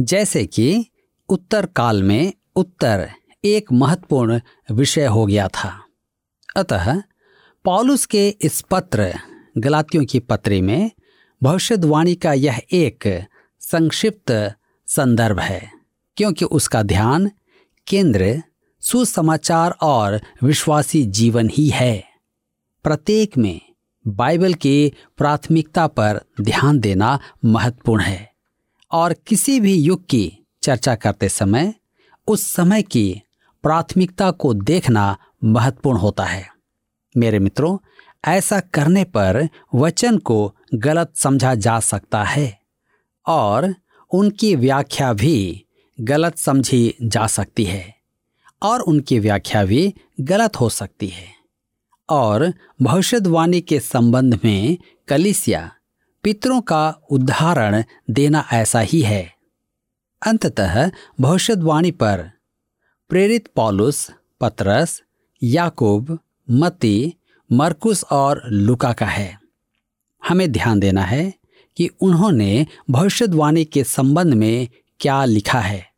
जैसे 0.00 0.44
कि 0.46 0.86
उत्तर 1.28 1.66
काल 1.66 2.02
में 2.02 2.32
उत्तर 2.56 3.08
एक 3.44 3.72
महत्वपूर्ण 3.72 4.40
विषय 4.70 5.06
हो 5.06 5.26
गया 5.26 5.48
था। 5.48 5.72
अतः 6.56 7.02
पॉलुस 7.64 8.06
के 8.06 8.28
इस 8.28 8.60
पत्र 8.60 9.12
गलातियों 9.58 10.04
की 10.04 10.20
पत्री 10.20 10.60
में 10.60 10.90
भविष्यवाणी 11.42 12.14
का 12.14 12.32
यह 12.32 12.60
एक 12.72 13.26
संक्षिप्त 13.60 14.54
संदर्भ 14.88 15.38
है, 15.38 15.70
क्योंकि 16.16 16.44
उसका 16.44 16.82
ध्यान 16.82 17.30
केंद्र 17.86 18.42
सुसमाचार 18.90 19.70
और 19.70 20.20
विश्वासी 20.42 21.04
जीवन 21.04 21.48
ही 21.48 21.68
है। 21.68 22.04
प्रत्येक 22.84 23.38
में 23.38 23.60
बाइबल 24.06 24.54
की 24.54 24.92
प्राथमिकता 25.16 25.86
पर 25.86 26.20
ध्यान 26.40 26.78
देना 26.78 27.18
महत्वपूर्ण 27.44 28.02
है 28.02 28.32
और 28.92 29.12
किसी 29.12 29.60
भी 29.60 29.74
युग 29.74 30.06
की 30.06 30.38
चर्चा 30.62 30.94
करते 30.94 31.28
समय 31.28 31.74
उस 32.26 32.46
समय 32.46 32.82
की 32.82 33.22
प्राथमिकता 33.62 34.30
को 34.30 34.54
देखना 34.54 35.16
महत्वपूर्ण 35.44 35.98
होता 35.98 36.24
है। 36.24 36.48
मेरे 37.16 37.38
मित्रों, 37.38 37.78
ऐसा 38.24 38.60
करने 38.60 39.04
पर 39.04 39.48
वचन 39.74 40.18
को 40.18 40.54
गलत 40.74 41.12
समझा 41.16 41.54
जा 41.54 41.80
सकता 41.80 42.24
है 42.24 42.60
और 43.26 43.74
उनकी 44.10 44.56
व्याख्या 44.56 45.12
भी 45.12 45.64
गलत 46.00 46.38
समझी 46.38 46.94
जा 47.02 47.26
सकती 47.26 47.64
है। 47.64 47.97
और 48.62 48.80
उनकी 48.80 49.18
व्याख्या 49.18 49.64
भी 49.64 49.94
गलत 50.20 50.56
हो 50.56 50.68
सकती 50.68 51.08
है। 51.08 51.38
और 52.08 52.52
भविष्यवाणी 52.82 53.60
के 53.60 53.80
संबंध 53.80 54.40
में 54.44 54.78
कलिसिया 55.08 55.72
पितरों 56.22 56.60
का 56.60 56.94
उदाहरण 57.10 57.84
देना 58.10 58.48
ऐसा 58.52 58.80
ही 58.80 59.00
है। 59.00 59.34
अंततः 60.26 60.90
भविष्यवाणी 61.20 61.90
पर 61.90 62.30
प्रेरित 63.08 63.48
पॉलुस, 63.56 64.10
पतरस, 64.40 65.02
याकूब 65.42 66.18
मती 66.50 67.14
मरकुस 67.52 68.04
और 68.04 68.42
लुका 68.46 68.92
का 68.92 69.06
है। 69.06 69.40
हमें 70.28 70.52
ध्यान 70.52 70.80
देना 70.80 71.02
है 71.02 71.34
कि 71.76 71.90
उन्होंने 72.00 72.66
भविष्यवाणी 72.90 73.64
के 73.64 73.84
संबंध 73.84 74.34
में 74.34 74.68
क्या 75.00 75.24
लिखा 75.24 75.60
है। 75.60 75.92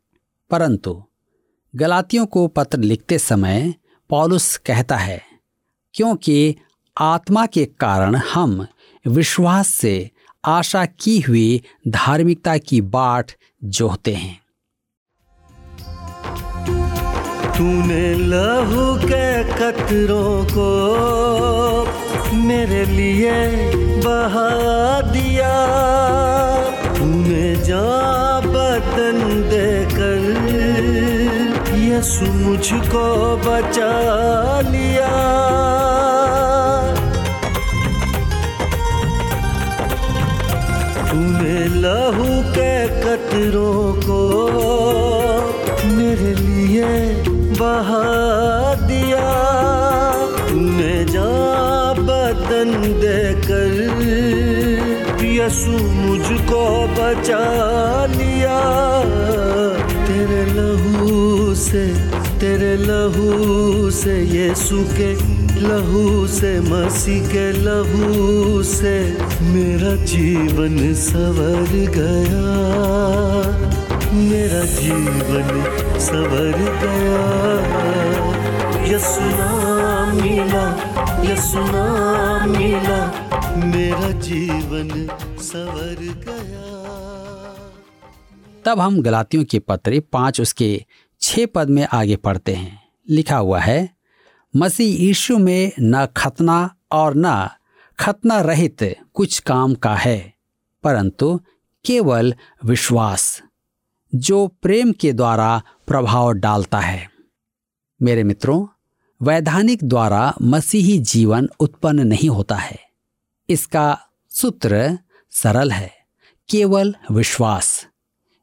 परंतु 0.49 1.03
गलातियों 1.75 2.25
को 2.25 2.47
पत्र 2.47 2.79
लिखते 2.79 3.17
समय 3.17 3.73
पॉलुस 4.09 4.55
कहता 4.57 4.95
है, 4.95 5.21
क्योंकि 5.93 6.55
आत्मा 6.97 7.45
के 7.45 7.65
कारण 7.79 8.15
हम 8.33 8.67
विश्वास 9.05 9.67
से 9.67 10.09
आशा 10.45 10.85
की 10.85 11.19
हुई 11.19 11.61
धार्मिकता 11.87 12.57
की 12.57 12.81
बाट 12.81 13.31
जोहते 13.63 14.13
हैं। 14.13 14.39
तूने 17.57 18.13
लहू 18.15 18.93
के 18.99 19.43
कतरों 19.53 20.45
को 20.45 20.69
मेरे 22.37 22.85
लिए 22.85 23.31
बहा 23.97 24.49
दिया। 25.11 25.53
तूने 26.97 27.55
जा 27.55 27.85
बदन 28.41 29.19
देकर 29.49 29.80
यसु 32.01 32.25
मुझको 32.25 33.01
बचा 33.37 33.89
लिया। 34.61 35.09
तूने 41.09 41.59
लहू 41.83 42.29
के 42.55 42.73
कतरों 43.03 43.93
को 44.05 44.19
मेरे 45.91 46.33
लिए 46.41 46.89
बहा 47.61 48.03
दिया। 48.87 49.29
तूने 50.49 50.95
जा 51.05 51.29
बदन 52.01 52.73
देकर 53.05 53.77
यसु 55.37 55.77
मुझको 56.01 56.63
बचा 56.97 57.45
लिया। 58.17 58.59
से, 61.61 61.85
तेरे 62.39 62.75
लहू 62.77 63.91
से, 63.91 64.15
यीशु 64.23 64.83
के 64.97 65.13
लहू 65.61 66.27
से, 66.27 66.59
मसीह 66.59 67.27
के 67.27 67.51
लहू 67.51 68.63
से 68.63 69.17
मेरा 69.41 69.95
जीवन 70.05 70.93
सवर 70.93 71.71
गया। 71.97 72.47
मेरा 74.13 74.63
जीवन 74.79 75.47
सवर 75.99 76.57
गया। 76.81 77.21
यसुना 78.85 79.51
मिला 80.13 80.65
यसुना 81.21 81.85
मिला, 82.45 83.01
मेरा 83.65 84.09
जीवन 84.19 84.89
सवर 85.39 85.97
गया। 86.25 86.67
तब 88.65 88.79
हम 88.79 89.01
गलातियों 89.01 89.43
के 89.43 89.59
पत्र 89.59 90.01
पाँच 90.13 90.41
उसके 90.41 90.85
छह 91.31 91.45
पद 91.45 91.69
में 91.69 91.87
आगे 91.93 92.15
पढ़ते 92.15 92.53
हैं। 92.53 92.83
लिखा 93.09 93.37
हुआ 93.37 93.59
है, 93.59 93.95
मसीह 94.55 95.01
यीशु 95.01 95.37
में 95.37 95.71
न 95.79 96.05
खतना 96.05 96.75
और 96.91 97.13
न 97.17 97.49
खतना 97.99 98.41
रहित 98.41 98.95
कुछ 99.13 99.39
काम 99.39 99.73
का 99.73 99.95
है, 99.95 100.33
परंतु 100.83 101.41
केवल 101.85 102.35
विश्वास, 102.65 103.41
जो 104.15 104.47
प्रेम 104.47 104.91
के 104.91 105.13
द्वारा 105.13 105.63
प्रभाव 105.87 106.31
डालता 106.31 106.79
है। 106.79 107.09
मेरे 108.01 108.23
मित्रों, 108.23 108.67
वैधानिक 109.21 109.83
द्वारा 109.83 110.33
मसीही 110.41 110.99
जीवन 110.99 111.49
उत्पन्न 111.59 112.07
नहीं 112.07 112.29
होता 112.29 112.55
है। 112.55 112.79
इसका 113.49 113.99
सूत्र 114.29 114.99
सरल 115.31 115.71
है, 115.71 115.91
केवल 116.49 116.95
विश्वास। 117.11 117.87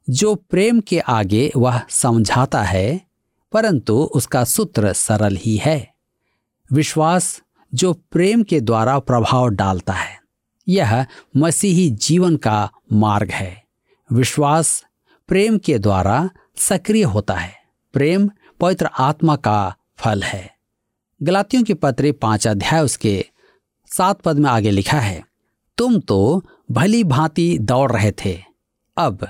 जो 0.09 0.33
प्रेम 0.35 0.79
के 0.79 0.99
आगे 0.99 1.51
वह 1.55 1.81
समझाता 1.89 2.61
है, 2.63 3.01
परंतु 3.53 3.97
उसका 4.15 4.43
सूत्र 4.43 4.93
सरल 4.93 5.35
ही 5.35 5.55
है। 5.57 5.93
विश्वास 6.71 7.41
जो 7.73 7.93
प्रेम 8.11 8.43
के 8.43 8.59
द्वारा 8.61 8.97
प्रभाव 8.99 9.47
डालता 9.47 9.93
है, 9.93 10.17
यह 10.67 11.05
मसीही 11.37 11.89
जीवन 11.89 12.35
का 12.37 12.69
मार्ग 12.93 13.31
है। 13.31 13.63
विश्वास 14.09 14.83
प्रेम 15.29 15.57
के 15.57 15.77
द्वारा 15.79 16.29
सक्रिय 16.57 17.03
होता 17.03 17.33
है। 17.33 17.53
प्रेम 17.93 18.29
पवित्र 18.59 18.89
आत्मा 18.99 19.35
का 19.35 19.75
फल 19.97 20.23
है। 20.23 20.49
गलातियों 21.21 21.63
की 21.63 21.73
पत्र 21.73 22.11
पाँच 22.11 22.47
अध्याय 22.47 22.81
उसके 22.81 23.25
सात 23.87 24.21
पद 24.21 24.39
में 24.39 24.49
आगे 24.49 24.71
लिखा 24.71 24.99
है, 24.99 25.23
तुम 25.77 25.99
तो 25.99 26.43
भली 26.71 27.03
भांति 27.03 27.57
दौड़ 27.59 27.91
रहे 27.91 28.11
थे, 28.25 28.37
अब 28.97 29.27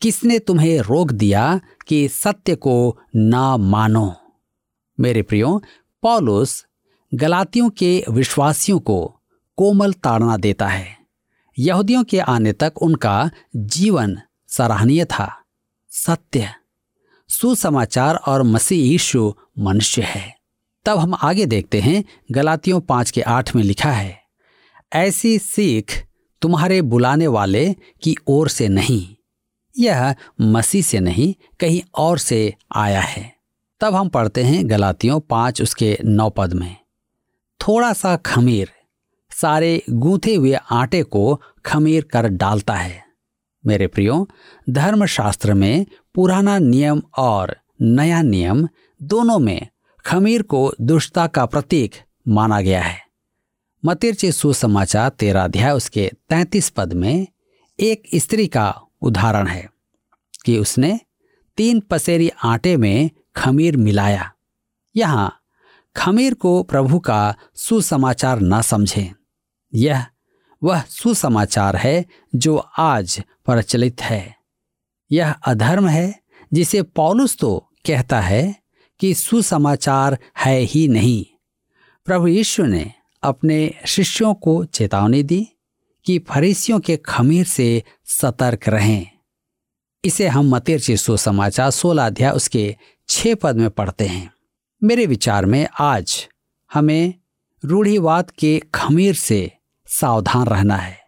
किसने 0.00 0.38
तुम्हें 0.38 0.80
रोक 0.80 1.12
दिया 1.12 1.60
कि 1.86 2.08
सत्य 2.08 2.54
को 2.54 2.98
ना 3.16 3.56
मानो? 3.56 4.14
मेरे 5.00 5.22
प्रियो, 5.22 5.62
पॉलुस 6.02 6.66
गलातियों 7.14 7.70
के 7.70 8.04
विश्वासियों 8.10 8.78
को 8.78 9.20
कोमल 9.56 9.92
ताड़ना 9.92 10.36
देता 10.36 10.68
है। 10.68 10.96
यहूदियों 11.58 12.04
के 12.04 12.18
आने 12.18 12.52
तक 12.52 12.72
उनका 12.82 13.30
जीवन 13.56 14.18
सराहनीय 14.48 15.04
था। 15.04 15.42
सत्य। 15.90 16.48
सुसमाचार 17.28 18.14
और 18.14 18.42
मसीह 18.42 18.84
यीशु 18.84 19.34
मनुष्य 19.58 20.02
है। 20.02 20.36
तब 20.84 20.98
हम 20.98 21.14
आगे 21.14 21.46
देखते 21.46 21.80
हैं, 21.80 22.04
गलातियों 22.32 22.80
पाँच 22.80 23.10
के 23.10 23.20
आठ 23.20 23.56
में 23.56 23.62
लिखा 23.62 23.90
है, 23.90 24.22
ऐसी 24.92 25.38
सीख 25.38 26.04
तुम्हारे 26.42 26.82
बुलाने 26.82 27.26
वाले 27.26 27.74
की 28.02 28.16
ओर 28.26 28.48
से 28.48 28.68
नहीं। 28.68 29.15
यह 29.78 30.14
मसीह 30.40 30.82
से 30.82 31.00
नहीं, 31.00 31.34
कहीं 31.60 31.80
और 31.94 32.18
से 32.18 32.54
आया 32.74 33.00
है। 33.00 33.34
तब 33.80 33.94
हम 33.94 34.08
पढ़ते 34.08 34.42
हैं 34.42 34.70
गलातियों 34.70 35.20
पाँच 35.20 35.62
उसके 35.62 35.98
नौ 36.04 36.30
पद 36.30 36.52
में। 36.52 36.76
थोड़ा 37.60 37.92
सा 37.92 38.16
खमीर, 38.16 38.70
सारे 39.30 39.82
गूंथे 39.90 40.34
हुए 40.34 40.52
आटे 40.70 41.02
को 41.02 41.40
खमीर 41.66 42.02
कर 42.02 42.28
डालता 42.28 42.74
है। 42.74 43.04
मेरे 43.66 43.86
प्रियो, 43.86 44.28
धर्मशास्त्र 44.70 45.54
में 45.54 45.86
पुराना 46.14 46.58
नियम 46.58 47.02
और 47.18 47.56
नया 47.82 48.22
नियम 48.22 48.68
दोनों 49.02 49.38
में 49.38 49.68
खमीर 50.06 50.42
को 50.42 50.72
दुष्टता 50.80 51.26
का 51.26 51.46
प्रतीक 51.46 51.94
माना 52.28 52.60
गया 52.60 52.82
है। 52.82 53.00
मतिरचे 53.84 54.32
सुसमाचार 54.32 55.08
तेरा 55.08 55.44
अध्याय 55.44 55.72
उसके 55.72 56.10
तैतीस 56.28 56.70
पद 56.70 56.92
में 56.92 57.26
एक 57.80 58.02
स्त्री 58.14 58.46
का 58.46 58.80
उदाहरण 59.02 59.46
है। 59.46 59.70
कि 60.46 60.58
उसने 60.58 61.00
तीन 61.56 61.80
पसेरी 61.80 62.30
आटे 62.44 62.76
में 62.76 63.10
खमीर 63.36 63.76
मिलाया। 63.76 64.32
यहाँ 64.96 65.40
खमीर 65.96 66.34
को 66.34 66.62
प्रभु 66.62 66.98
का 66.98 67.34
सुसमाचार 67.54 68.40
न 68.40 68.62
समझें। 68.62 69.14
यह 69.74 70.06
वह 70.62 70.80
सुसमाचार 70.80 71.76
है 71.76 72.06
जो 72.34 72.56
आज 72.78 73.22
प्रचलित 73.46 74.02
है। 74.02 74.36
यह 75.12 75.32
अधर्म 75.32 75.88
है 75.88 76.20
जिसे 76.52 76.82
पौलुस 76.82 77.36
तो 77.36 77.70
कहता 77.86 78.20
है 78.20 78.56
कि 79.00 79.14
सुसमाचार 79.14 80.18
है 80.38 80.60
ही 80.60 80.88
नहीं। 80.88 81.24
प्रभु 82.04 82.26
यीशु 82.26 82.62
ने 82.62 82.92
अपने 83.22 83.74
शिष्यों 83.86 84.34
को 84.34 84.64
चेतावनी 84.64 85.22
दी 85.22 85.48
कि 86.04 86.18
फरीसियों 86.18 86.80
के 86.80 86.96
खमीर 86.96 87.44
से 87.44 87.82
सतर्क 88.04 88.68
रहें। 88.68 89.15
इसे 90.06 90.28
हम 90.28 90.44
मतेर 90.44 90.54
मतेरची 90.54 90.96
सुसमाचार 90.96 91.70
सोलह 91.70 92.06
अध्याय 92.06 92.32
उसके 92.32 92.76
छह 93.08 93.34
पद 93.34 93.56
में 93.56 93.70
पढ़ते 93.70 94.06
हैं। 94.06 94.32
मेरे 94.84 95.06
विचार 95.06 95.46
में 95.46 95.68
आज 95.80 96.28
हमें 96.74 97.14
रूढ़िवाद 97.64 98.30
के 98.30 98.62
खमीर 98.74 99.14
से 99.14 99.52
सावधान 99.86 100.46
रहना 100.46 100.76
है। 100.76 100.98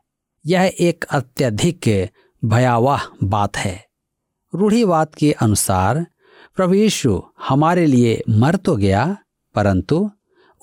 यह 0.46 0.72
एक 0.80 1.04
अत्यधिक 1.04 2.08
भयावह 2.44 3.00
बात 3.24 3.56
है। 3.56 3.86
रूढ़िवाद 4.54 5.14
के 5.14 5.32
अनुसार 5.32 6.06
प्रभु 6.56 6.74
यीशु 6.74 7.22
हमारे 7.48 7.86
लिए 7.86 8.22
मर 8.28 8.56
तो 8.56 8.76
गया, 8.76 9.16
परंतु 9.54 10.10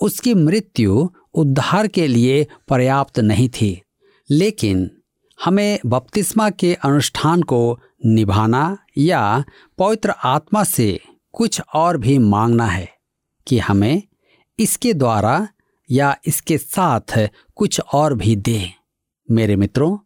उसकी 0.00 0.34
मृत्यु 0.34 1.10
उद्धार 1.34 1.86
के 1.86 2.06
लिए 2.06 2.46
पर्याप्त 2.68 3.18
नहीं 3.18 3.48
थी। 3.48 3.82
लेकिन 4.30 4.95
हमें 5.38 5.78
बपतिस्मा 5.86 6.48
के 6.50 6.72
अनुष्ठान 6.74 7.42
को 7.42 7.78
निभाना 8.06 8.76
या 8.98 9.44
पवित्र 9.78 10.14
आत्मा 10.24 10.64
से 10.64 10.88
कुछ 11.32 11.60
और 11.74 11.96
भी 11.96 12.18
मांगना 12.18 12.66
है 12.66 12.88
कि 13.46 13.58
हमें 13.58 14.02
इसके 14.58 14.94
द्वारा 14.94 15.48
या 15.90 16.16
इसके 16.26 16.58
साथ 16.58 17.18
कुछ 17.54 17.80
और 17.80 18.14
भी 18.14 18.36
दे। 18.36 18.70
मेरे 19.28 19.56
मित्रों, 19.56 19.96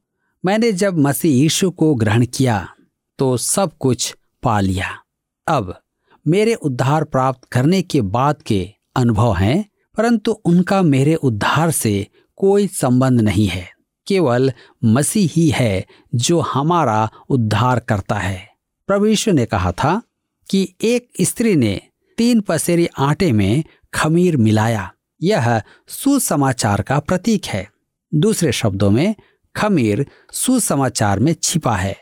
मैंने 0.45 0.73
जब 0.73 0.99
मसीह 0.99 1.33
यीशु 1.33 1.71
को 1.71 1.95
ग्रहण 1.95 2.27
किया 2.27 2.66
तो 3.19 3.37
सब 3.37 3.77
कुछ 3.79 4.14
पा 4.43 4.61
लिया। 4.61 4.88
अब 5.47 5.75
मेरे 6.27 6.55
उद्धार 6.55 7.05
प्राप्त 7.05 7.45
करने 7.45 7.83
के 7.83 8.01
बाद 8.01 8.43
के 8.43 8.62
अनुभव 8.97 9.35
हैं, 9.35 9.64
परंतु 9.97 10.33
उनका 10.33 10.81
मेरे 10.83 11.14
उद्धार 11.14 11.71
से 11.71 12.07
कोई 12.38 12.66
संबंध 12.66 13.21
नहीं 13.21 13.47
है। 13.47 13.69
केवल 14.11 14.53
मसीह 14.85 15.31
ही 15.33 15.49
है 15.49 15.87
जो 16.14 16.40
हमारा 16.40 17.09
उद्धार 17.29 17.81
करता 17.81 18.18
है। 18.18 18.38
प्रभु 18.87 19.07
यीशु 19.07 19.33
ने 19.33 19.46
कहा 19.46 19.73
था 19.73 20.03
कि 20.51 20.75
एक 20.85 21.09
स्त्री 21.23 21.57
ने 21.57 21.81
तीन 22.18 22.40
पसेरी 22.40 22.88
आटे 22.99 23.33
में 23.33 23.64
खमीर 23.94 24.37
मिलाया। 24.37 24.92
यह 25.23 25.62
सुसमाचार 25.88 26.83
का 26.83 26.99
प्रतीक 26.99 27.46
है। 27.46 27.70
दूसरे 28.14 28.53
शब्दों 28.53 28.90
में, 28.90 29.14
खमीर 29.57 30.07
सुसमाचार 30.33 31.18
में 31.18 31.35
छिपा 31.42 31.77
है 31.77 31.96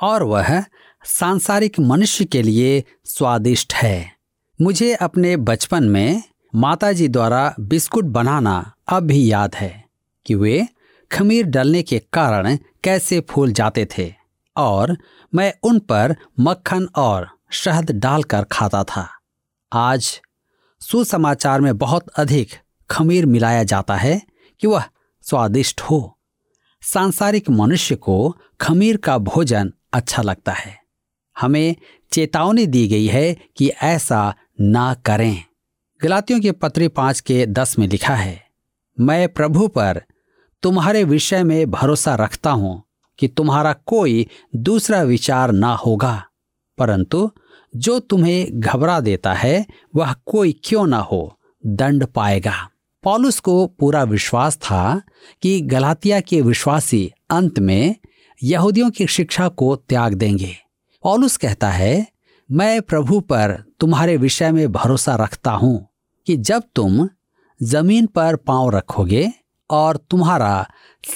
और 0.00 0.22
वह 0.22 0.64
सांसारिक 1.04 1.80
मनुष्य 1.80 2.24
के 2.24 2.42
लिए 2.42 2.84
स्वादिष्ट 3.04 3.74
है। 3.74 4.12
मुझे 4.60 4.94
अपने 4.94 5.36
बचपन 5.36 5.84
में 5.84 6.22
माताजी 6.54 7.08
द्वारा 7.08 7.54
बिस्कुट 7.60 8.04
बनाना 8.04 8.72
अब 8.88 9.02
भी 9.02 9.32
याद 9.32 9.54
है 9.54 9.84
कि 10.26 10.34
वे 10.34 10.66
खमीर 11.14 11.46
डलने 11.46 11.82
के 11.82 11.98
कारण 12.12 12.56
कैसे 12.84 13.20
फूल 13.20 13.52
जाते 13.52 13.86
थे 13.98 14.14
और 14.56 14.96
मैं 15.32 15.52
उन 15.62 15.78
पर 15.78 16.14
मक्खन 16.40 16.86
और 16.96 17.28
शहद 17.50 17.90
डालकर 17.90 18.44
खाता 18.44 18.84
था। 18.84 19.08
आज 19.72 20.20
सुसमाचार 20.80 21.60
में 21.60 21.76
बहुत 21.78 22.08
अधिक 22.08 22.54
खमीर 22.90 23.26
मिलाया 23.26 23.62
जाता 23.64 23.96
है 23.96 24.20
कि 24.60 24.66
वह 24.66 24.84
स्वादिष्ट 25.24 25.80
हो। 25.80 26.18
सांसारिक 26.82 27.50
मनुष्य 27.50 27.96
को 27.96 28.36
खमीर 28.60 28.96
का 28.96 29.18
भोजन 29.18 29.72
अच्छा 29.92 30.22
लगता 30.22 30.52
है। 30.52 30.76
हमें 31.36 31.76
चेतावनी 32.12 32.66
दी 32.66 32.86
गई 32.88 33.06
है 33.06 33.32
कि 33.56 33.68
ऐसा 33.68 34.34
ना 34.60 34.94
करें। 34.94 35.44
गलातियों 36.00 36.40
के 36.40 36.52
पत्री 36.52 36.88
पाँच 36.88 37.20
के 37.20 37.46
दस 37.46 37.78
में 37.78 37.86
लिखा 37.88 38.14
है, 38.14 38.42
मैं 39.00 39.28
प्रभु 39.28 39.68
पर 39.68 40.02
तुम्हारे 40.64 41.04
विषय 41.04 41.44
में 41.44 41.70
भरोसा 41.70 42.14
रखता 42.14 42.50
हूँ 42.50 42.82
कि 43.18 43.28
तुम्हारा 43.28 43.72
कोई 43.72 44.26
दूसरा 44.56 45.02
विचार 45.02 45.52
ना 45.52 45.74
होगा। 45.74 46.24
परंतु 46.78 47.30
जो 47.76 47.98
तुम्हें 47.98 48.60
घबरा 48.60 49.00
देता 49.00 49.32
है, 49.32 49.66
वह 49.96 50.12
कोई 50.26 50.60
क्यों 50.64 50.86
ना 50.86 50.98
हो, 50.98 51.38
दंड 51.66 52.06
पाएगा। 52.06 52.70
पॉलुस 53.02 53.40
को 53.40 53.66
पूरा 53.66 54.02
विश्वास 54.02 54.56
था 54.56 55.02
कि 55.42 55.60
गलातिया 55.60 56.20
के 56.20 56.40
विश्वासी 56.40 57.12
अंत 57.30 57.58
में 57.58 57.96
यहूदियों 58.42 58.90
की 58.90 59.06
शिक्षा 59.06 59.48
को 59.48 59.76
त्याग 59.76 60.14
देंगे। 60.14 60.56
पॉलुस 61.02 61.36
कहता 61.36 61.70
है, 61.70 62.06
मैं 62.50 62.82
प्रभु 62.82 63.20
पर 63.20 63.64
तुम्हारे 63.80 64.16
विषय 64.16 64.52
में 64.52 64.72
भरोसा 64.72 65.16
रखता 65.16 65.50
हूँ 65.50 65.88
कि 66.26 66.36
जब 66.36 66.62
तुम 66.74 67.08
ज़मीन 67.62 68.06
पर 68.06 68.36
पाँव 68.36 68.70
रखोगे 68.70 69.32
और 69.70 69.96
तुम्हारा 69.96 70.70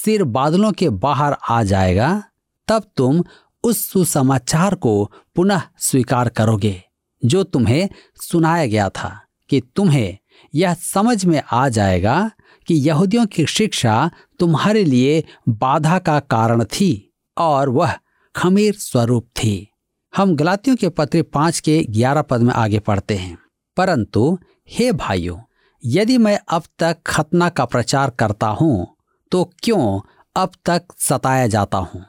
सिर 0.04 0.24
बादलों 0.24 0.72
के 0.72 0.88
बाहर 0.88 1.36
आ 1.48 1.62
जाएगा, 1.62 2.24
तब 2.68 2.82
तुम 2.96 3.24
उस 3.64 3.84
सुसमाचार 3.84 4.74
को 4.74 5.12
पुनः 5.36 5.62
स्वीकार 5.78 6.28
करोगे, 6.28 6.82
जो 7.24 7.44
तुम्हें 7.44 7.88
सुनाया 8.22 8.66
गया 8.66 8.88
था 8.88 9.22
कि 9.48 9.62
तुम्हें 9.76 10.18
यह 10.54 10.74
समझ 10.74 11.24
में 11.24 11.42
आ 11.52 11.68
जाएगा 11.68 12.30
कि 12.66 12.74
यहूदियों 12.74 13.26
की 13.26 13.46
शिक्षा 13.46 14.10
तुम्हारे 14.38 14.84
लिए 14.84 15.24
बाधा 15.48 15.98
का 15.98 16.20
कारण 16.20 16.64
थी 16.64 17.14
और 17.38 17.68
वह 17.68 17.94
खमीर 18.36 18.74
स्वरूप 18.74 19.26
थी। 19.36 19.72
हम 20.16 20.36
गलातियों 20.36 20.76
के 20.76 20.88
पत्र 20.88 21.22
पाँच 21.22 21.60
के 21.60 21.86
ग्यारह 21.90 22.22
पद 22.22 22.40
में 22.40 22.54
आगे 22.54 22.78
पढ़ते 22.78 23.16
हैं। 23.16 23.38
परंतु 23.76 24.38
हे 24.68 24.92
भाइयों 24.92 25.38
यदि 25.82 26.18
मैं 26.18 26.38
अब 26.48 26.62
तक 26.78 26.96
खतना 27.06 27.48
का 27.48 27.64
प्रचार 27.64 28.10
करता 28.10 28.46
हूँ 28.46 28.96
तो 29.32 29.44
क्यों 29.62 30.00
अब 30.36 30.50
तक 30.66 30.82
सताया 30.98 31.46
जाता 31.46 31.78
हूँ? 31.78 32.04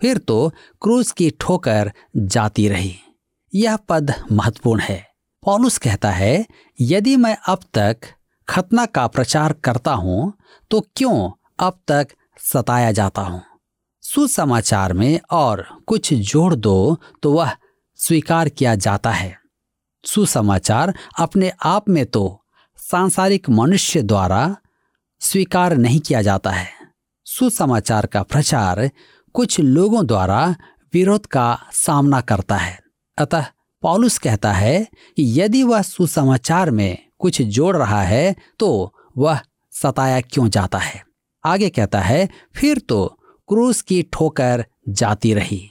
फिर 0.00 0.18
तो 0.18 0.52
क्रूस 0.82 1.12
की 1.12 1.30
ठोकर 1.40 1.92
जाती 2.16 2.68
रही। 2.68 2.94
यह 3.54 3.76
पद 3.76 4.12
महत्वपूर्ण 4.32 4.80
है। 4.80 5.06
पॉलुस 5.42 5.78
कहता 5.78 6.10
है, 6.10 6.46
यदि 6.80 7.16
मैं 7.16 7.36
अब 7.46 7.58
तक 7.74 7.96
खतना 8.48 8.86
का 8.86 9.06
प्रचार 9.06 9.52
करता 9.52 9.92
हूँ 9.92 10.32
तो 10.70 10.80
क्यों 10.96 11.30
अब 11.58 11.78
तक 11.88 12.08
सताया 12.38 12.92
जाता 12.92 13.22
हूँ? 13.22 13.42
सुसमाचार 14.02 14.92
में 14.92 15.20
और 15.30 15.66
कुछ 15.86 16.12
जोड़ 16.14 16.54
दो 16.54 17.00
तो 17.22 17.32
वह 17.32 17.56
स्वीकार 17.98 18.48
किया 18.48 18.74
जाता 18.74 19.10
है। 19.10 19.36
सुसमाचार 20.04 20.94
अपने 21.18 21.52
आप 21.64 21.88
में 21.88 22.04
तो 22.06 22.41
सांसारिक 22.82 23.48
मनुष्य 23.50 24.02
द्वारा 24.02 24.56
स्वीकार 25.20 25.76
नहीं 25.76 26.00
किया 26.00 26.22
जाता 26.22 26.50
है। 26.50 26.68
सुसमाचार 27.26 28.06
का 28.06 28.22
प्रचार 28.22 28.90
कुछ 29.34 29.58
लोगों 29.60 30.06
द्वारा 30.06 30.54
विरोध 30.94 31.26
का 31.26 31.58
सामना 31.72 32.20
करता 32.20 32.56
है। 32.56 32.78
अतः 33.18 33.44
पॉलुस 33.82 34.18
कहता 34.18 34.52
है 34.52 34.84
कि 35.16 35.40
यदि 35.40 35.62
वह 35.62 35.82
सुसमाचार 35.82 36.70
में 36.70 36.98
कुछ 37.18 37.40
जोड़ 37.42 37.76
रहा 37.76 38.02
है 38.02 38.34
तो 38.58 38.92
वह 39.18 39.40
सताया 39.72 40.20
क्यों 40.20 40.48
जाता 40.48 40.78
है? 40.78 41.02
आगे 41.44 41.70
कहता 41.70 42.00
है, 42.00 42.28
फिर 42.54 42.78
तो 42.78 43.06
क्रूस 43.48 43.82
की 43.82 44.02
ठोकर 44.12 44.64
जाती 44.88 45.34
रही। 45.34 45.68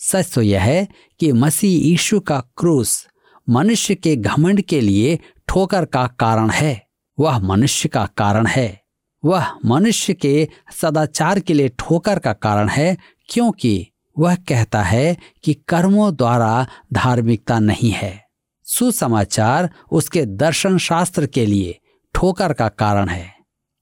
सच 0.00 0.32
तो 0.34 0.42
यह 0.42 0.62
है 0.62 0.88
कि 1.20 1.32
मसीह 1.32 1.86
यीशु 1.86 2.20
का 2.20 2.40
क्रूस 2.56 3.06
मनुष्य 3.48 3.94
के 3.94 4.16
घमंड 4.16 4.60
के 4.60 4.80
लिए 4.80 5.18
ठोकर 5.48 5.84
का 5.84 6.06
कारण 6.06 6.50
है, 6.50 6.86
वह 7.18 7.38
मनुष्य 7.38 7.88
का 7.88 8.06
कारण 8.06 8.46
है। 8.46 8.84
वह 9.24 9.46
मनुष्य 9.66 10.14
के 10.14 10.48
सदाचार 10.72 11.40
के 11.40 11.54
लिए 11.54 11.68
ठोकर 11.68 12.18
का 12.18 12.32
कारण 12.32 12.68
है, 12.68 12.96
क्योंकि 13.28 13.88
वह 14.18 14.34
कहता 14.34 14.82
है 14.82 15.16
कि 15.44 15.54
कर्मों 15.54 16.16
द्वारा 16.16 16.66
धार्मिकता 16.92 17.58
नहीं 17.58 17.90
है। 17.90 18.24
सुसमाचार 18.64 19.70
उसके 19.92 20.24
दर्शन 20.26 20.78
शास्त्र 20.78 21.26
के 21.26 21.46
लिए 21.46 21.80
ठोकर 22.14 22.52
का 22.52 22.68
कारण 22.68 23.08
है, 23.08 23.34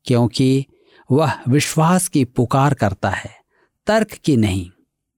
क्योंकि 0.05 0.66
वह 1.11 1.33
विश्वास 1.48 2.09
की 2.09 2.25
पुकार 2.25 2.75
करता 2.75 3.11
है, 3.11 3.31
तर्क 3.87 4.12
की 4.12 4.37
नहीं। 4.37 4.70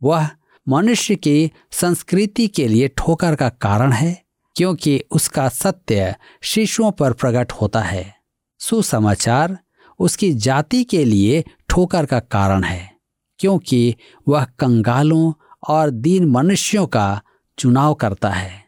वह 0.03 0.29
मनुष्य 0.69 1.15
की 1.15 1.53
संस्कृति 1.71 2.49
के 2.49 2.69
लिए 2.69 2.89
ठोकर 2.89 3.35
का 3.35 3.49
कारण 3.49 3.93
है 3.93 4.24
क्योंकि 4.57 5.03
उसका 5.11 5.49
सत्य 5.49 6.14
शिशुओं 6.43 6.90
पर 6.90 7.12
प्रकट 7.12 7.53
होता 7.53 7.81
है। 7.81 8.14
सुसमाचार 8.59 9.59
उसकी 10.01 10.33
जाति 10.33 10.85
के 10.85 11.05
लिए 11.05 11.45
ठोकर 11.69 12.07
का 12.07 12.21
कारण 12.21 12.64
है, 12.64 12.93
क्योंकि 13.38 13.97
वह 14.29 14.45
कंगालों 14.45 15.33
और 15.69 15.90
दीन 15.90 16.31
मनुष्यों 16.31 16.87
का 16.87 17.21
चुनाव 17.59 17.95
करता 17.95 18.31
है। 18.31 18.64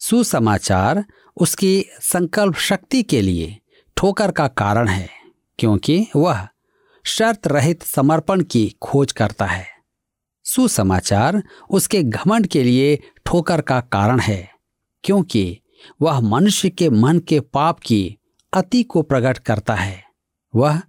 सुसमाचार 0.00 1.04
उसकी 1.36 1.84
संकल्प 2.00 2.54
शक्ति 2.54 3.02
के 3.02 3.20
लिए 3.22 3.58
ठोकर 3.96 4.30
का 4.30 4.48
कारण 4.48 4.88
है, 4.88 5.08
क्योंकि 5.58 6.06
वह 6.16 6.46
शर्त 7.04 7.46
रहित 7.46 7.82
समर्पण 7.82 8.42
की 8.42 8.68
खोज 8.82 9.12
करता 9.12 9.46
है। 9.46 9.66
सुसमाचार 10.44 11.42
उसके 11.70 12.02
घमंड 12.02 12.46
के 12.46 12.62
लिए 12.64 12.96
ठोकर 13.26 13.60
का 13.60 13.80
कारण 13.80 14.20
है। 14.20 14.51
क्योंकि 15.04 15.58
वह 16.02 16.20
मनुष्य 16.20 16.70
के 16.70 16.90
मन 16.90 17.18
के 17.18 17.40
पाप 17.40 17.78
की 17.78 18.16
अति 18.52 18.82
को 18.82 19.02
प्रकट 19.02 19.38
करता 19.38 19.74
है। 19.74 20.02
वह 20.56 20.80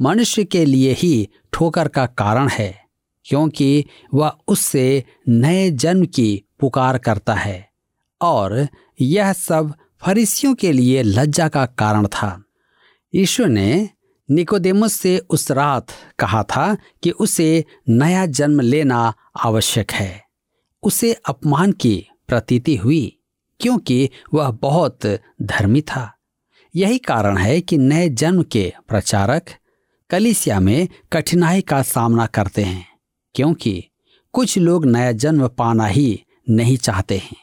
मनुष्य 0.00 0.44
के 0.44 0.64
लिए 0.64 0.92
ही 0.92 1.28
ठोकर 1.52 1.88
का 1.88 2.06
कारण 2.06 2.48
है, 2.48 2.84
क्योंकि 3.24 3.84
वह 4.14 4.36
उससे 4.48 5.04
नए 5.28 5.70
जन्म 5.70 6.06
की 6.06 6.42
पुकार 6.60 6.98
करता 6.98 7.34
है 7.34 7.70
और 8.20 8.66
यह 9.00 9.32
सब 9.32 9.74
फरीसियों 10.00 10.54
के 10.54 10.72
लिए 10.72 11.02
लज्जा 11.02 11.48
का 11.48 11.66
कारण 11.66 12.06
था। 12.06 12.42
यीशु 13.14 13.46
ने 13.46 13.88
निकोदेमस 14.30 14.92
से 14.92 15.18
उस 15.18 15.50
रात 15.50 15.86
कहा 16.18 16.42
था 16.42 16.74
कि 17.02 17.10
उसे 17.10 17.64
नया 17.88 18.26
जन्म 18.26 18.60
लेना 18.60 19.14
आवश्यक 19.44 19.92
है। 19.92 20.22
उसे 20.82 21.12
अपमान 21.12 21.72
की 21.72 22.08
प्रतीति 22.28 22.76
हुई। 22.76 23.19
क्योंकि 23.60 24.08
वह 24.34 24.50
बहुत 24.50 25.06
धर्मी 25.42 25.80
था। 25.80 26.10
यही 26.74 26.98
कारण 26.98 27.38
है 27.38 27.60
कि 27.60 27.78
नए 27.78 28.08
जन्म 28.08 28.42
के 28.42 28.72
प्रचारक 28.88 29.46
कलिसिया 30.10 30.60
में 30.60 30.88
कठिनाई 31.12 31.60
का 31.60 31.82
सामना 31.82 32.26
करते 32.26 32.62
हैं, 32.62 32.86
क्योंकि 33.34 33.84
कुछ 34.32 34.58
लोग 34.58 34.86
नया 34.86 35.12
जन्म 35.12 35.48
पाना 35.48 35.86
ही 35.86 36.24
नहीं 36.50 36.76
चाहते 36.76 37.18
हैं। 37.18 37.36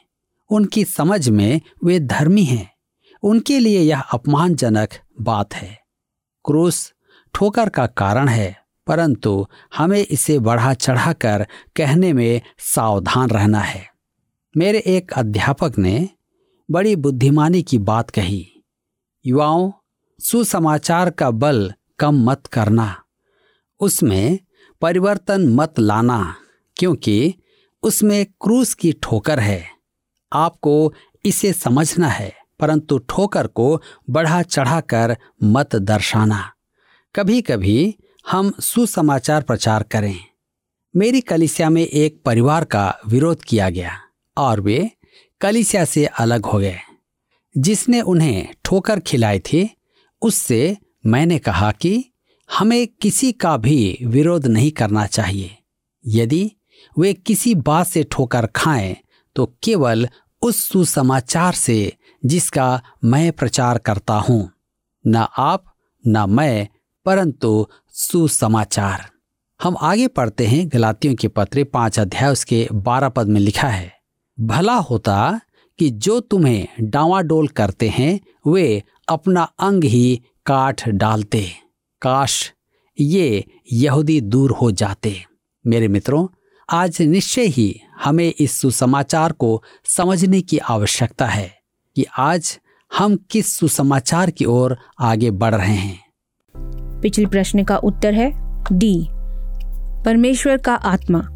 उनकी 0.49 0.83
समझ 0.83 1.29
में 1.29 1.61
वे 1.83 1.99
धर्मी 1.99 2.43
हैं। 2.43 2.69
उनके 3.23 3.59
लिए 3.59 3.79
यह 3.79 4.01
अपमानजनक 4.01 4.89
बात 5.21 5.53
है। 5.53 5.79
क्रूस 6.45 6.93
ठोकर 7.33 7.69
का 7.69 7.85
कारण 7.87 8.27
है, 8.27 8.55
परंतु 8.87 9.47
हमें 9.77 9.99
इसे 9.99 10.39
बढ़ा 10.39 10.73
चढ़ाकर 10.73 11.45
कहने 11.75 12.13
में 12.13 12.41
सावधान 12.59 13.29
रहना 13.29 13.59
है। 13.59 13.96
मेरे 14.57 14.79
एक 14.79 15.13
अध्यापक 15.13 15.73
ने 15.77 16.09
बड़ी 16.71 16.95
बुद्धिमानी 16.95 17.63
की 17.63 17.77
बात 17.77 18.09
कही, 18.09 18.63
युवाओं, 19.25 19.71
सुसमाचार 20.19 21.09
का 21.09 21.31
बल 21.31 21.73
कम 21.99 22.31
मत 22.31 22.47
करना, 22.47 23.03
उसमें 23.79 24.39
परिवर्तन 24.81 25.47
मत 25.47 25.79
लाना, 25.79 26.35
क्योंकि 26.75 27.35
उसमें 27.83 28.25
क्रूस 28.25 28.73
की 28.73 28.93
ठोकर 29.03 29.39
है। 29.39 29.63
आपको 30.33 30.93
इसे 31.25 31.53
समझना 31.53 32.07
है, 32.07 32.33
परंतु 32.59 32.97
ठोकर 32.97 33.47
को 33.47 33.81
बढ़ा 34.09 34.41
चढ़ाकर 34.41 35.17
मत 35.43 35.75
दर्शाना। 35.75 36.51
कभी 37.15 37.41
कभी 37.41 37.95
हम 38.31 38.51
सुसमाचार 38.59 39.41
प्रचार 39.41 39.83
करें। 39.83 40.19
मेरी 40.95 41.21
कलिसिया 41.21 41.69
में 41.69 41.87
एक 41.87 42.21
परिवार 42.25 42.65
का 42.65 42.99
विरोध 43.07 43.43
किया 43.43 43.69
गया। 43.69 44.01
और 44.37 44.61
वे 44.61 44.91
कलिसिया 45.41 45.85
से 45.85 46.05
अलग 46.05 46.45
हो 46.45 46.59
गए। 46.59 46.77
जिसने 47.57 48.01
उन्हें 48.01 48.47
ठोकर 48.65 48.99
खिलाई 48.99 49.39
थी, 49.39 49.69
उससे 50.21 50.77
मैंने 51.05 51.39
कहा 51.39 51.71
कि 51.71 52.05
हमें 52.57 52.87
किसी 52.87 53.31
का 53.31 53.57
भी 53.57 53.97
विरोध 54.03 54.47
नहीं 54.47 54.71
करना 54.71 55.05
चाहिए। 55.07 55.57
यदि 56.05 56.51
वे 56.99 57.13
किसी 57.13 57.55
बात 57.55 57.87
से 57.87 58.03
ठोकर 58.03 58.45
खाएँ 58.45 58.95
तो 59.35 59.57
केवल 59.63 60.07
उस 60.41 60.57
सुसमाचार 60.57 61.53
से 61.53 61.93
जिसका 62.25 62.81
मैं 63.03 63.31
प्रचार 63.31 63.77
करता 63.77 64.13
हूँ, 64.13 64.51
न 65.07 65.27
आप, 65.37 65.63
न 66.07 66.25
मैं, 66.29 66.67
परंतु 67.05 67.67
सुसमाचार। 67.91 69.09
हम 69.63 69.77
आगे 69.81 70.07
पढ़ते 70.07 70.47
हैं 70.47 70.67
गलातियों 70.69 71.15
के 71.15 71.27
पत्र 71.27 71.63
पाँच 71.63 71.99
अध्याय 71.99 72.31
उसके 72.31 72.67
बारह 72.73 73.09
पद 73.09 73.27
में 73.27 73.41
लिखा 73.41 73.67
है। 73.67 73.96
भला 74.39 74.75
होता 74.75 75.39
कि 75.79 75.89
जो 75.89 76.19
तुम्हें 76.19 76.67
डावाडोल 76.81 77.47
करते 77.47 77.89
हैं, 77.89 78.19
वे 78.47 78.83
अपना 79.09 79.43
अंग 79.43 79.83
ही 79.83 80.21
काट 80.45 80.89
डालते। 80.89 81.51
काश 82.01 82.53
ये 82.99 83.45
यहूदी 83.73 84.21
दूर 84.21 84.51
हो 84.51 84.71
जाते। 84.71 85.25
मेरे 85.67 85.87
मित्रों, 85.87 86.27
आज 86.69 87.01
निश्चय 87.01 87.41
ही 87.41 87.81
हमें 88.03 88.33
इस 88.39 88.51
सुसमाचार 88.51 89.31
को 89.31 89.63
समझने 89.85 90.41
की 90.41 90.57
आवश्यकता 90.57 91.25
है 91.25 91.59
कि 91.95 92.05
आज 92.17 92.59
हम 92.97 93.17
किस 93.31 93.53
सुसमाचार 93.53 94.29
की 94.29 94.45
ओर 94.45 94.77
आगे 94.99 95.31
बढ़ 95.31 95.55
रहे 95.55 95.75
हैं। 95.75 96.05
पिछले 97.01 97.25
प्रश्न 97.25 97.63
का 97.63 97.77
उत्तर 97.77 98.13
है 98.13 98.31
डी। 98.79 99.07
परमेश्वर 100.05 100.57
का 100.57 100.75
आत्मा। 100.75 101.29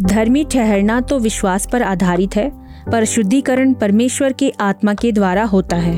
धर्मी 0.00 0.44
ठहरना 0.44 1.00
तो 1.00 1.18
विश्वास 1.18 1.66
पर 1.72 1.82
आधारित 1.82 2.36
है, 2.36 2.50
पर 2.92 3.04
शुद्धिकरण 3.04 3.72
परमेश्वर 3.74 4.32
के 4.32 4.52
आत्मा 4.60 4.94
के 4.94 5.12
द्वारा 5.12 5.44
होता 5.44 5.76
है। 5.76 5.96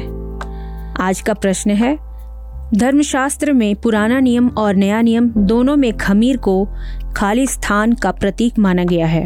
आज 1.01 1.21
का 1.21 1.35
प्रश्न 1.35 1.71
है, 1.71 1.97
धर्मशास्त्र 2.75 3.53
में 3.53 3.75
पुराना 3.77 4.21
नियम 4.21 4.49
और 4.49 4.75
नया 4.75 5.01
नियम 5.03 5.29
दोनों 5.29 5.77
में 5.77 5.97
खमीर 5.97 6.37
को 6.37 6.67
खाली 7.17 7.47
स्थान 7.47 7.93
का 7.93 8.11
प्रतीक 8.11 8.59
माना 8.59 8.85
गया 8.85 9.07
है। 9.07 9.25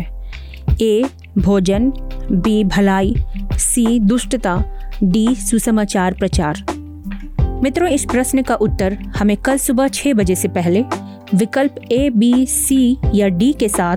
ए, 0.82 1.04
भोजन, 1.38 1.92
बी, 2.32 2.64
भलाई, 2.64 3.14
सी, 3.52 3.98
दुष्टता, 4.00 4.62
डी, 5.02 5.34
सुसमाचार 5.34 6.14
प्रचार। 6.14 6.64
मित्रों, 7.62 7.88
इस 7.88 8.04
प्रश्न 8.04 8.42
का 8.42 8.54
उत्तर 8.54 8.98
हमें 9.18 9.36
कल 9.36 9.56
सुबह 9.56 9.88
छह 9.88 10.12
बजे 10.12 10.34
से 10.34 10.48
पहले 10.48 10.84
विकल्प 11.34 11.74
ए, 11.92 12.10
बी, 12.10 12.46
सी 12.46 12.96
या 13.14 13.28
डी 13.28 13.52
के 13.52 13.68
साथ 13.68 13.96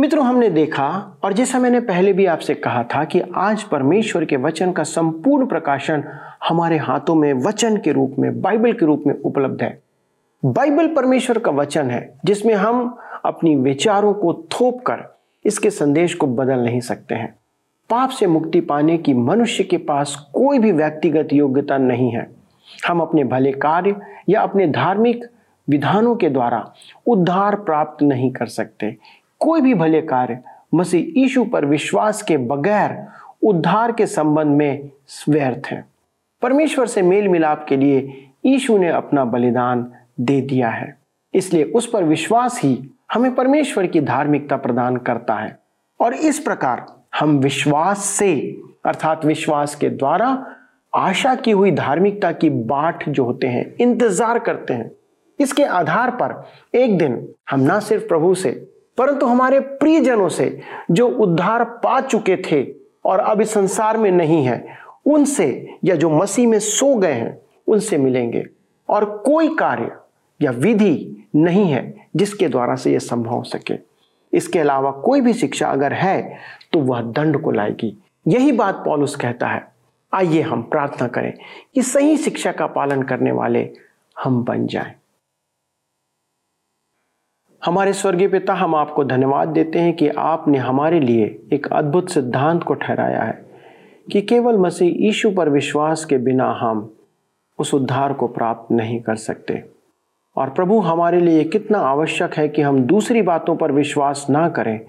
मित्रों, 0.00 0.24
हमने 0.26 0.48
देखा 0.50 1.18
और 1.24 1.32
जैसा 1.32 1.58
मैंने 1.58 1.80
पहले 1.80 2.12
भी 2.12 2.26
आपसे 2.26 2.54
कहा 2.54 2.82
था 2.84 3.04
कि 3.04 3.20
आज 3.34 3.62
परमेश्वर 3.62 4.24
के 4.24 4.36
वचन 4.36 4.72
का 4.72 4.82
संपूर्ण 4.82 5.46
प्रकाशन 5.46 6.04
हमारे 6.48 6.76
हाथों 6.76 7.14
में 7.14 7.32
वचन 7.32 7.76
के 7.76 7.92
रूप 7.92 8.14
में, 8.18 8.40
बाइबल 8.40 8.72
के 8.72 8.86
रूप 8.86 9.02
में 9.06 9.14
उपलब्ध 9.14 9.62
है। 9.62 9.82
बाइबल 10.44 10.86
परमेश्वर 10.86 11.38
का 11.38 11.50
वचन 11.50 11.90
है, 11.90 12.18
जिसमें 12.24 12.54
हम 12.54 12.98
अपनी 13.24 13.56
विचारों 13.56 14.14
को 14.14 14.32
थोप 14.52 14.80
कर 14.80 15.18
इसके 15.44 15.70
संदेश 15.70 16.14
को 16.14 16.26
बदल 16.26 16.58
नहीं 16.58 16.80
सकते 16.80 17.14
हैं। 17.14 17.34
पाप 17.90 18.10
से 18.10 18.26
मुक्ति 18.26 18.60
पाने 18.60 18.98
की 18.98 19.14
मनुष्य 19.14 19.64
के 19.64 19.76
पास 19.76 20.28
कोई 20.34 20.58
भी 20.58 20.72
व्यक्तिगत 20.72 21.28
योग्यता 21.32 21.78
नहीं 21.78 22.10
है। 22.10 22.30
हम 22.88 23.00
अपने 23.00 23.24
भले 23.24 23.52
कार्य 23.52 23.96
या 24.28 24.40
अपने 24.40 24.66
धार्मिक 24.66 25.24
विधानों 25.68 26.16
के 26.16 26.28
द्वारा 26.28 26.72
उद्धार 27.06 27.56
प्राप्त 27.56 28.02
नहीं 28.02 28.30
कर 28.30 28.46
सकते। 28.46 28.96
कोई 29.40 29.60
भी 29.60 29.74
भले 29.74 30.00
कार्य 30.02 30.38
मसीह 30.74 31.20
यीशु 31.20 31.44
पर 31.44 31.64
विश्वास 31.64 32.22
के 32.22 32.36
बगैर 32.36 32.96
उद्धार 33.42 33.92
के 33.92 34.06
संबंध 34.06 34.56
में 34.56 34.90
व्यर्थ 35.28 35.66
है। 35.66 35.84
परमेश्वर 36.42 36.86
से 36.86 37.02
मेल 37.02 37.28
मिलाप 37.28 37.64
के 37.68 37.76
लिए 37.76 37.98
यीशु 38.46 38.78
ने 38.78 38.88
अपना 38.88 39.24
बलिदान 39.24 39.92
दे 40.20 40.40
दिया 40.40 40.68
है। 40.68 40.96
इसलिए 41.34 41.64
उस 41.64 41.90
पर 41.90 42.04
विश्वास 42.04 42.60
ही 42.62 42.78
हमें 43.12 43.34
परमेश्वर 43.34 43.86
की 43.86 44.00
धार्मिकता 44.00 44.56
प्रदान 44.56 44.96
करता 44.96 45.34
है। 45.34 45.58
और 46.00 46.14
इस 46.14 46.38
प्रकार 46.38 46.86
हम 47.20 47.38
विश्वास 47.38 48.04
से, 48.04 48.34
अर्थात 48.86 49.24
विश्वास 49.24 49.74
के 49.74 49.88
द्वारा 49.88 50.46
आशा 50.94 51.34
की 51.34 51.50
हुई 51.50 51.70
धार्मिकता 51.70 52.32
की 52.32 52.50
बाट 52.50 53.08
जो 53.08 53.24
होते 53.24 53.46
हैं, 53.46 53.74
इंतज़ार 53.80 54.38
करते 54.38 54.74
हैं। 54.74 54.90
इसके 55.38 55.64
आधार 55.64 56.10
पर 56.10 56.42
एक 56.78 56.98
दिन 56.98 57.28
हम 57.50 57.60
ना 57.60 57.78
सिर्फ़ 57.80 58.06
प्रभु 58.08 58.34
से 58.34 58.50
परंतु 58.98 59.26
हमारे 59.26 59.60
प्रियजनों 59.60 60.28
से 60.28 60.60
जो 60.90 61.08
उद्धार 61.08 61.64
पा 61.84 62.00
चुके 62.00 62.36
थे 62.50 62.62
और 63.04 63.18
अब 63.18 63.40
इस 63.40 63.52
संसार 63.52 63.96
में 63.96 64.10
नहीं 64.10 64.44
है, 64.44 64.64
उनसे 65.06 65.78
या 65.84 65.94
जो 65.94 66.10
मसीह 66.10 66.48
में 66.48 66.58
सो 66.58 66.94
गए 66.94 67.12
हैं, 67.12 67.38
उनसे 67.66 67.98
मिलेंगे। 67.98 68.44
और 68.88 69.04
कोई 69.26 69.54
कार्य 69.56 69.96
या 70.40 70.50
विधि 70.50 71.26
नहीं 71.36 71.64
है 71.64 71.94
जिसके 72.16 72.48
द्वारा 72.48 72.74
से 72.76 72.92
यह 72.92 72.98
संभव 72.98 73.30
हो 73.30 73.42
सके। 73.42 73.74
इसके 74.32 74.58
अलावा 74.58 74.90
कोई 74.90 75.20
भी 75.20 75.32
शिक्षा 75.32 75.68
अगर 75.68 75.92
है 75.92 76.36
तो 76.72 76.78
वह 76.78 77.00
दंड 77.02 77.40
को 77.42 77.50
लाएगी। 77.50 77.96
यही 78.28 78.52
बात 78.52 78.82
पॉलुस 78.84 79.16
कहता 79.16 79.48
है। 79.48 79.62
आइए 80.12 80.40
हम 80.42 80.62
प्रार्थना 80.62 81.08
करें 81.08 81.32
कि 81.74 81.82
सही 81.82 82.16
शिक्षा 82.16 82.52
का 82.52 82.66
पालन 82.66 83.02
करने 83.02 83.32
वाले 83.32 83.68
हम 84.16 84.42
बन 84.44 84.66
जाएँ। 84.66 84.94
हमारे 87.64 87.92
स्वर्गीय 87.92 88.28
पिता 88.28 88.54
हम 88.54 88.74
आपको 88.74 89.04
धन्यवाद 89.04 89.48
देते 89.48 89.78
हैं 89.78 89.92
कि 89.92 90.08
आपने 90.08 90.58
हमारे 90.58 91.00
लिए 91.00 91.40
एक 91.52 91.66
अद्भुत 91.72 92.10
सिद्धांत 92.10 92.62
को 92.62 92.74
ठहराया 92.74 93.22
है 93.22 93.44
कि 94.12 94.22
केवल 94.22 94.58
मसीह 94.58 94.94
यीशु 95.04 95.30
पर 95.30 95.48
विश्वास 95.48 96.04
के 96.04 96.18
बिना 96.18 96.50
हम 96.60 96.94
उस 97.58 97.74
उद्धार 97.74 98.12
को 98.12 98.26
प्राप्त 98.26 98.72
नहीं 98.72 99.00
कर 99.00 99.14
सकते। 99.14 99.64
और 100.36 100.50
प्रभु, 100.50 100.78
हमारे 100.78 101.20
लिए 101.20 101.44
कितना 101.44 101.78
आवश्यक 101.78 102.34
है 102.34 102.48
कि 102.48 102.62
हम 102.62 102.82
दूसरी 102.82 103.22
बातों 103.22 103.56
पर 103.56 103.72
विश्वास 103.72 104.26
ना 104.30 104.48
करें, 104.48 104.80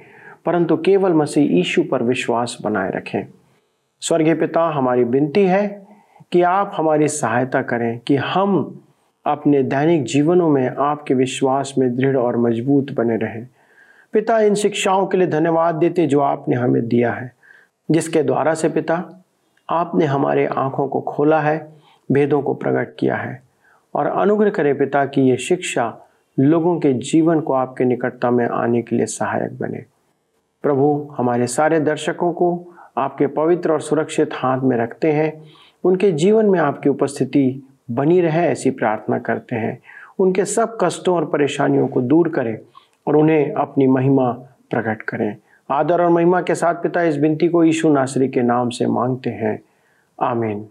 परंतु 0.45 0.77
केवल 0.77 1.13
मसीह 1.13 1.51
यीशु 1.51 1.83
पर 1.83 2.03
विश्वास 2.03 2.57
बनाए 2.61 2.91
रखें। 2.91 3.27
स्वर्गीय 4.01 4.33
पिता, 4.33 4.61
हमारी 4.61 5.03
विनती 5.03 5.45
है 5.45 5.87
कि 6.31 6.41
आप 6.41 6.71
हमारी 6.75 7.07
सहायता 7.07 7.61
करें 7.61 7.99
कि 7.99 8.15
हम 8.15 8.81
अपने 9.25 9.63
दैनिक 9.63 10.03
जीवनों 10.03 10.49
में 10.49 10.69
आपके 10.69 11.13
विश्वास 11.13 11.73
में 11.77 11.95
दृढ़ 11.95 12.17
और 12.17 12.37
मज़बूत 12.37 12.91
बने 12.91 13.17
रहें। 13.17 13.47
पिता, 14.13 14.39
इन 14.39 14.55
शिक्षाओं 14.55 15.07
के 15.07 15.17
लिए 15.17 15.27
धन्यवाद 15.27 15.75
देते 15.75 16.07
जो 16.07 16.19
आपने 16.19 16.55
हमें 16.55 16.87
दिया 16.87 17.13
है। 17.13 17.33
जिसके 17.91 18.23
द्वारा 18.23 18.53
से 18.53 18.69
पिता, 18.69 19.23
आपने 19.69 20.05
हमारे 20.05 20.45
आँखों 20.45 20.87
को 20.87 21.01
खोला 21.01 21.39
है, 21.39 21.71
भेदों 22.11 22.41
को 22.41 22.53
प्रकट 22.53 22.95
किया 22.99 23.15
है। 23.15 23.43
और 23.95 24.05
अनुग्रह 24.05 24.49
करें 24.49 24.77
पिता 24.77 25.05
कि 25.05 25.21
ये 25.21 25.37
शिक्षा 25.37 25.97
लोगों 26.39 26.79
के 26.79 26.93
जीवन 26.93 27.39
को 27.39 27.53
आपके 27.53 27.85
निकटता 27.85 28.31
में 28.31 28.47
आने 28.47 28.81
के 28.81 28.95
लिए 28.95 29.05
सहायक 29.05 29.59
बने। 29.59 29.85
प्रभु, 30.63 31.13
हमारे 31.17 31.47
सारे 31.47 31.79
दर्शकों 31.79 32.33
को 32.33 32.75
आपके 32.97 33.27
पवित्र 33.27 33.71
और 33.71 33.81
सुरक्षित 33.81 34.29
हाथ 34.33 34.59
में 34.59 34.77
रखते 34.77 35.11
हैं। 35.11 35.43
उनके 35.83 36.11
जीवन 36.11 36.45
में 36.45 36.59
आपकी 36.59 36.89
उपस्थिति 36.89 37.67
बनी 37.91 38.21
रहे, 38.21 38.47
ऐसी 38.47 38.71
प्रार्थना 38.71 39.19
करते 39.19 39.55
हैं। 39.55 39.81
उनके 40.19 40.45
सब 40.45 40.77
कष्टों 40.81 41.15
और 41.15 41.25
परेशानियों 41.25 41.87
को 41.87 42.01
दूर 42.01 42.29
करें 42.29 42.59
और 43.07 43.15
उन्हें 43.15 43.53
अपनी 43.53 43.87
महिमा 43.87 44.31
प्रकट 44.69 45.01
करें। 45.01 45.37
आदर 45.71 46.01
और 46.01 46.09
महिमा 46.09 46.41
के 46.41 46.55
साथ 46.55 46.75
पिता 46.75 47.01
इस 47.01 47.17
बिनती 47.17 47.47
को 47.47 47.63
यीशु 47.63 47.89
नासरी 47.89 48.27
के 48.27 48.41
नाम 48.41 48.69
से 48.69 48.87
मांगते 48.87 49.29
हैं। 49.29 49.61
आमीन। 50.21 50.69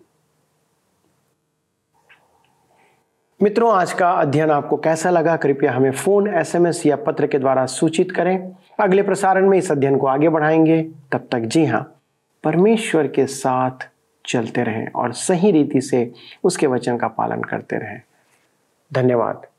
मित्रों, 3.42 3.72
आज 3.72 3.92
का 3.92 4.10
अध्ययन 4.10 4.50
आपको 4.50 4.76
कैसा 4.76 5.10
लगा? 5.10 5.36
कृपया 5.36 5.72
हमें 5.72 5.90
फ़ोन, 5.90 6.34
एसएमएस 6.34 6.86
या 6.86 6.96
पत्र 6.96 7.26
के 7.26 7.38
द्वारा 7.38 7.66
सूचित 7.66 8.10
करें। 8.10 8.52
अगले 8.80 9.02
प्रसारण 9.02 9.48
में 9.48 9.58
इस 9.58 9.72
अध्ययन 9.72 9.98
को 9.98 10.06
आगे 10.06 10.28
बढ़ाएँगे। 10.28 10.82
तब 11.12 11.28
तक 11.32 11.38
जी 11.38 11.64
हाँ 11.64 11.94
परमेश्वर 12.44 13.06
के 13.06 13.26
साथ 13.26 13.90
चलते 14.32 14.62
रहें 14.62 14.88
और 14.88 15.12
सही 15.12 15.50
रीति 15.50 15.80
से 15.80 16.12
उसके 16.44 16.66
वचन 16.66 16.96
का 16.96 17.08
पालन 17.08 17.42
करते 17.42 17.76
रहें। 17.76 18.00
धन्यवाद। 18.92 19.49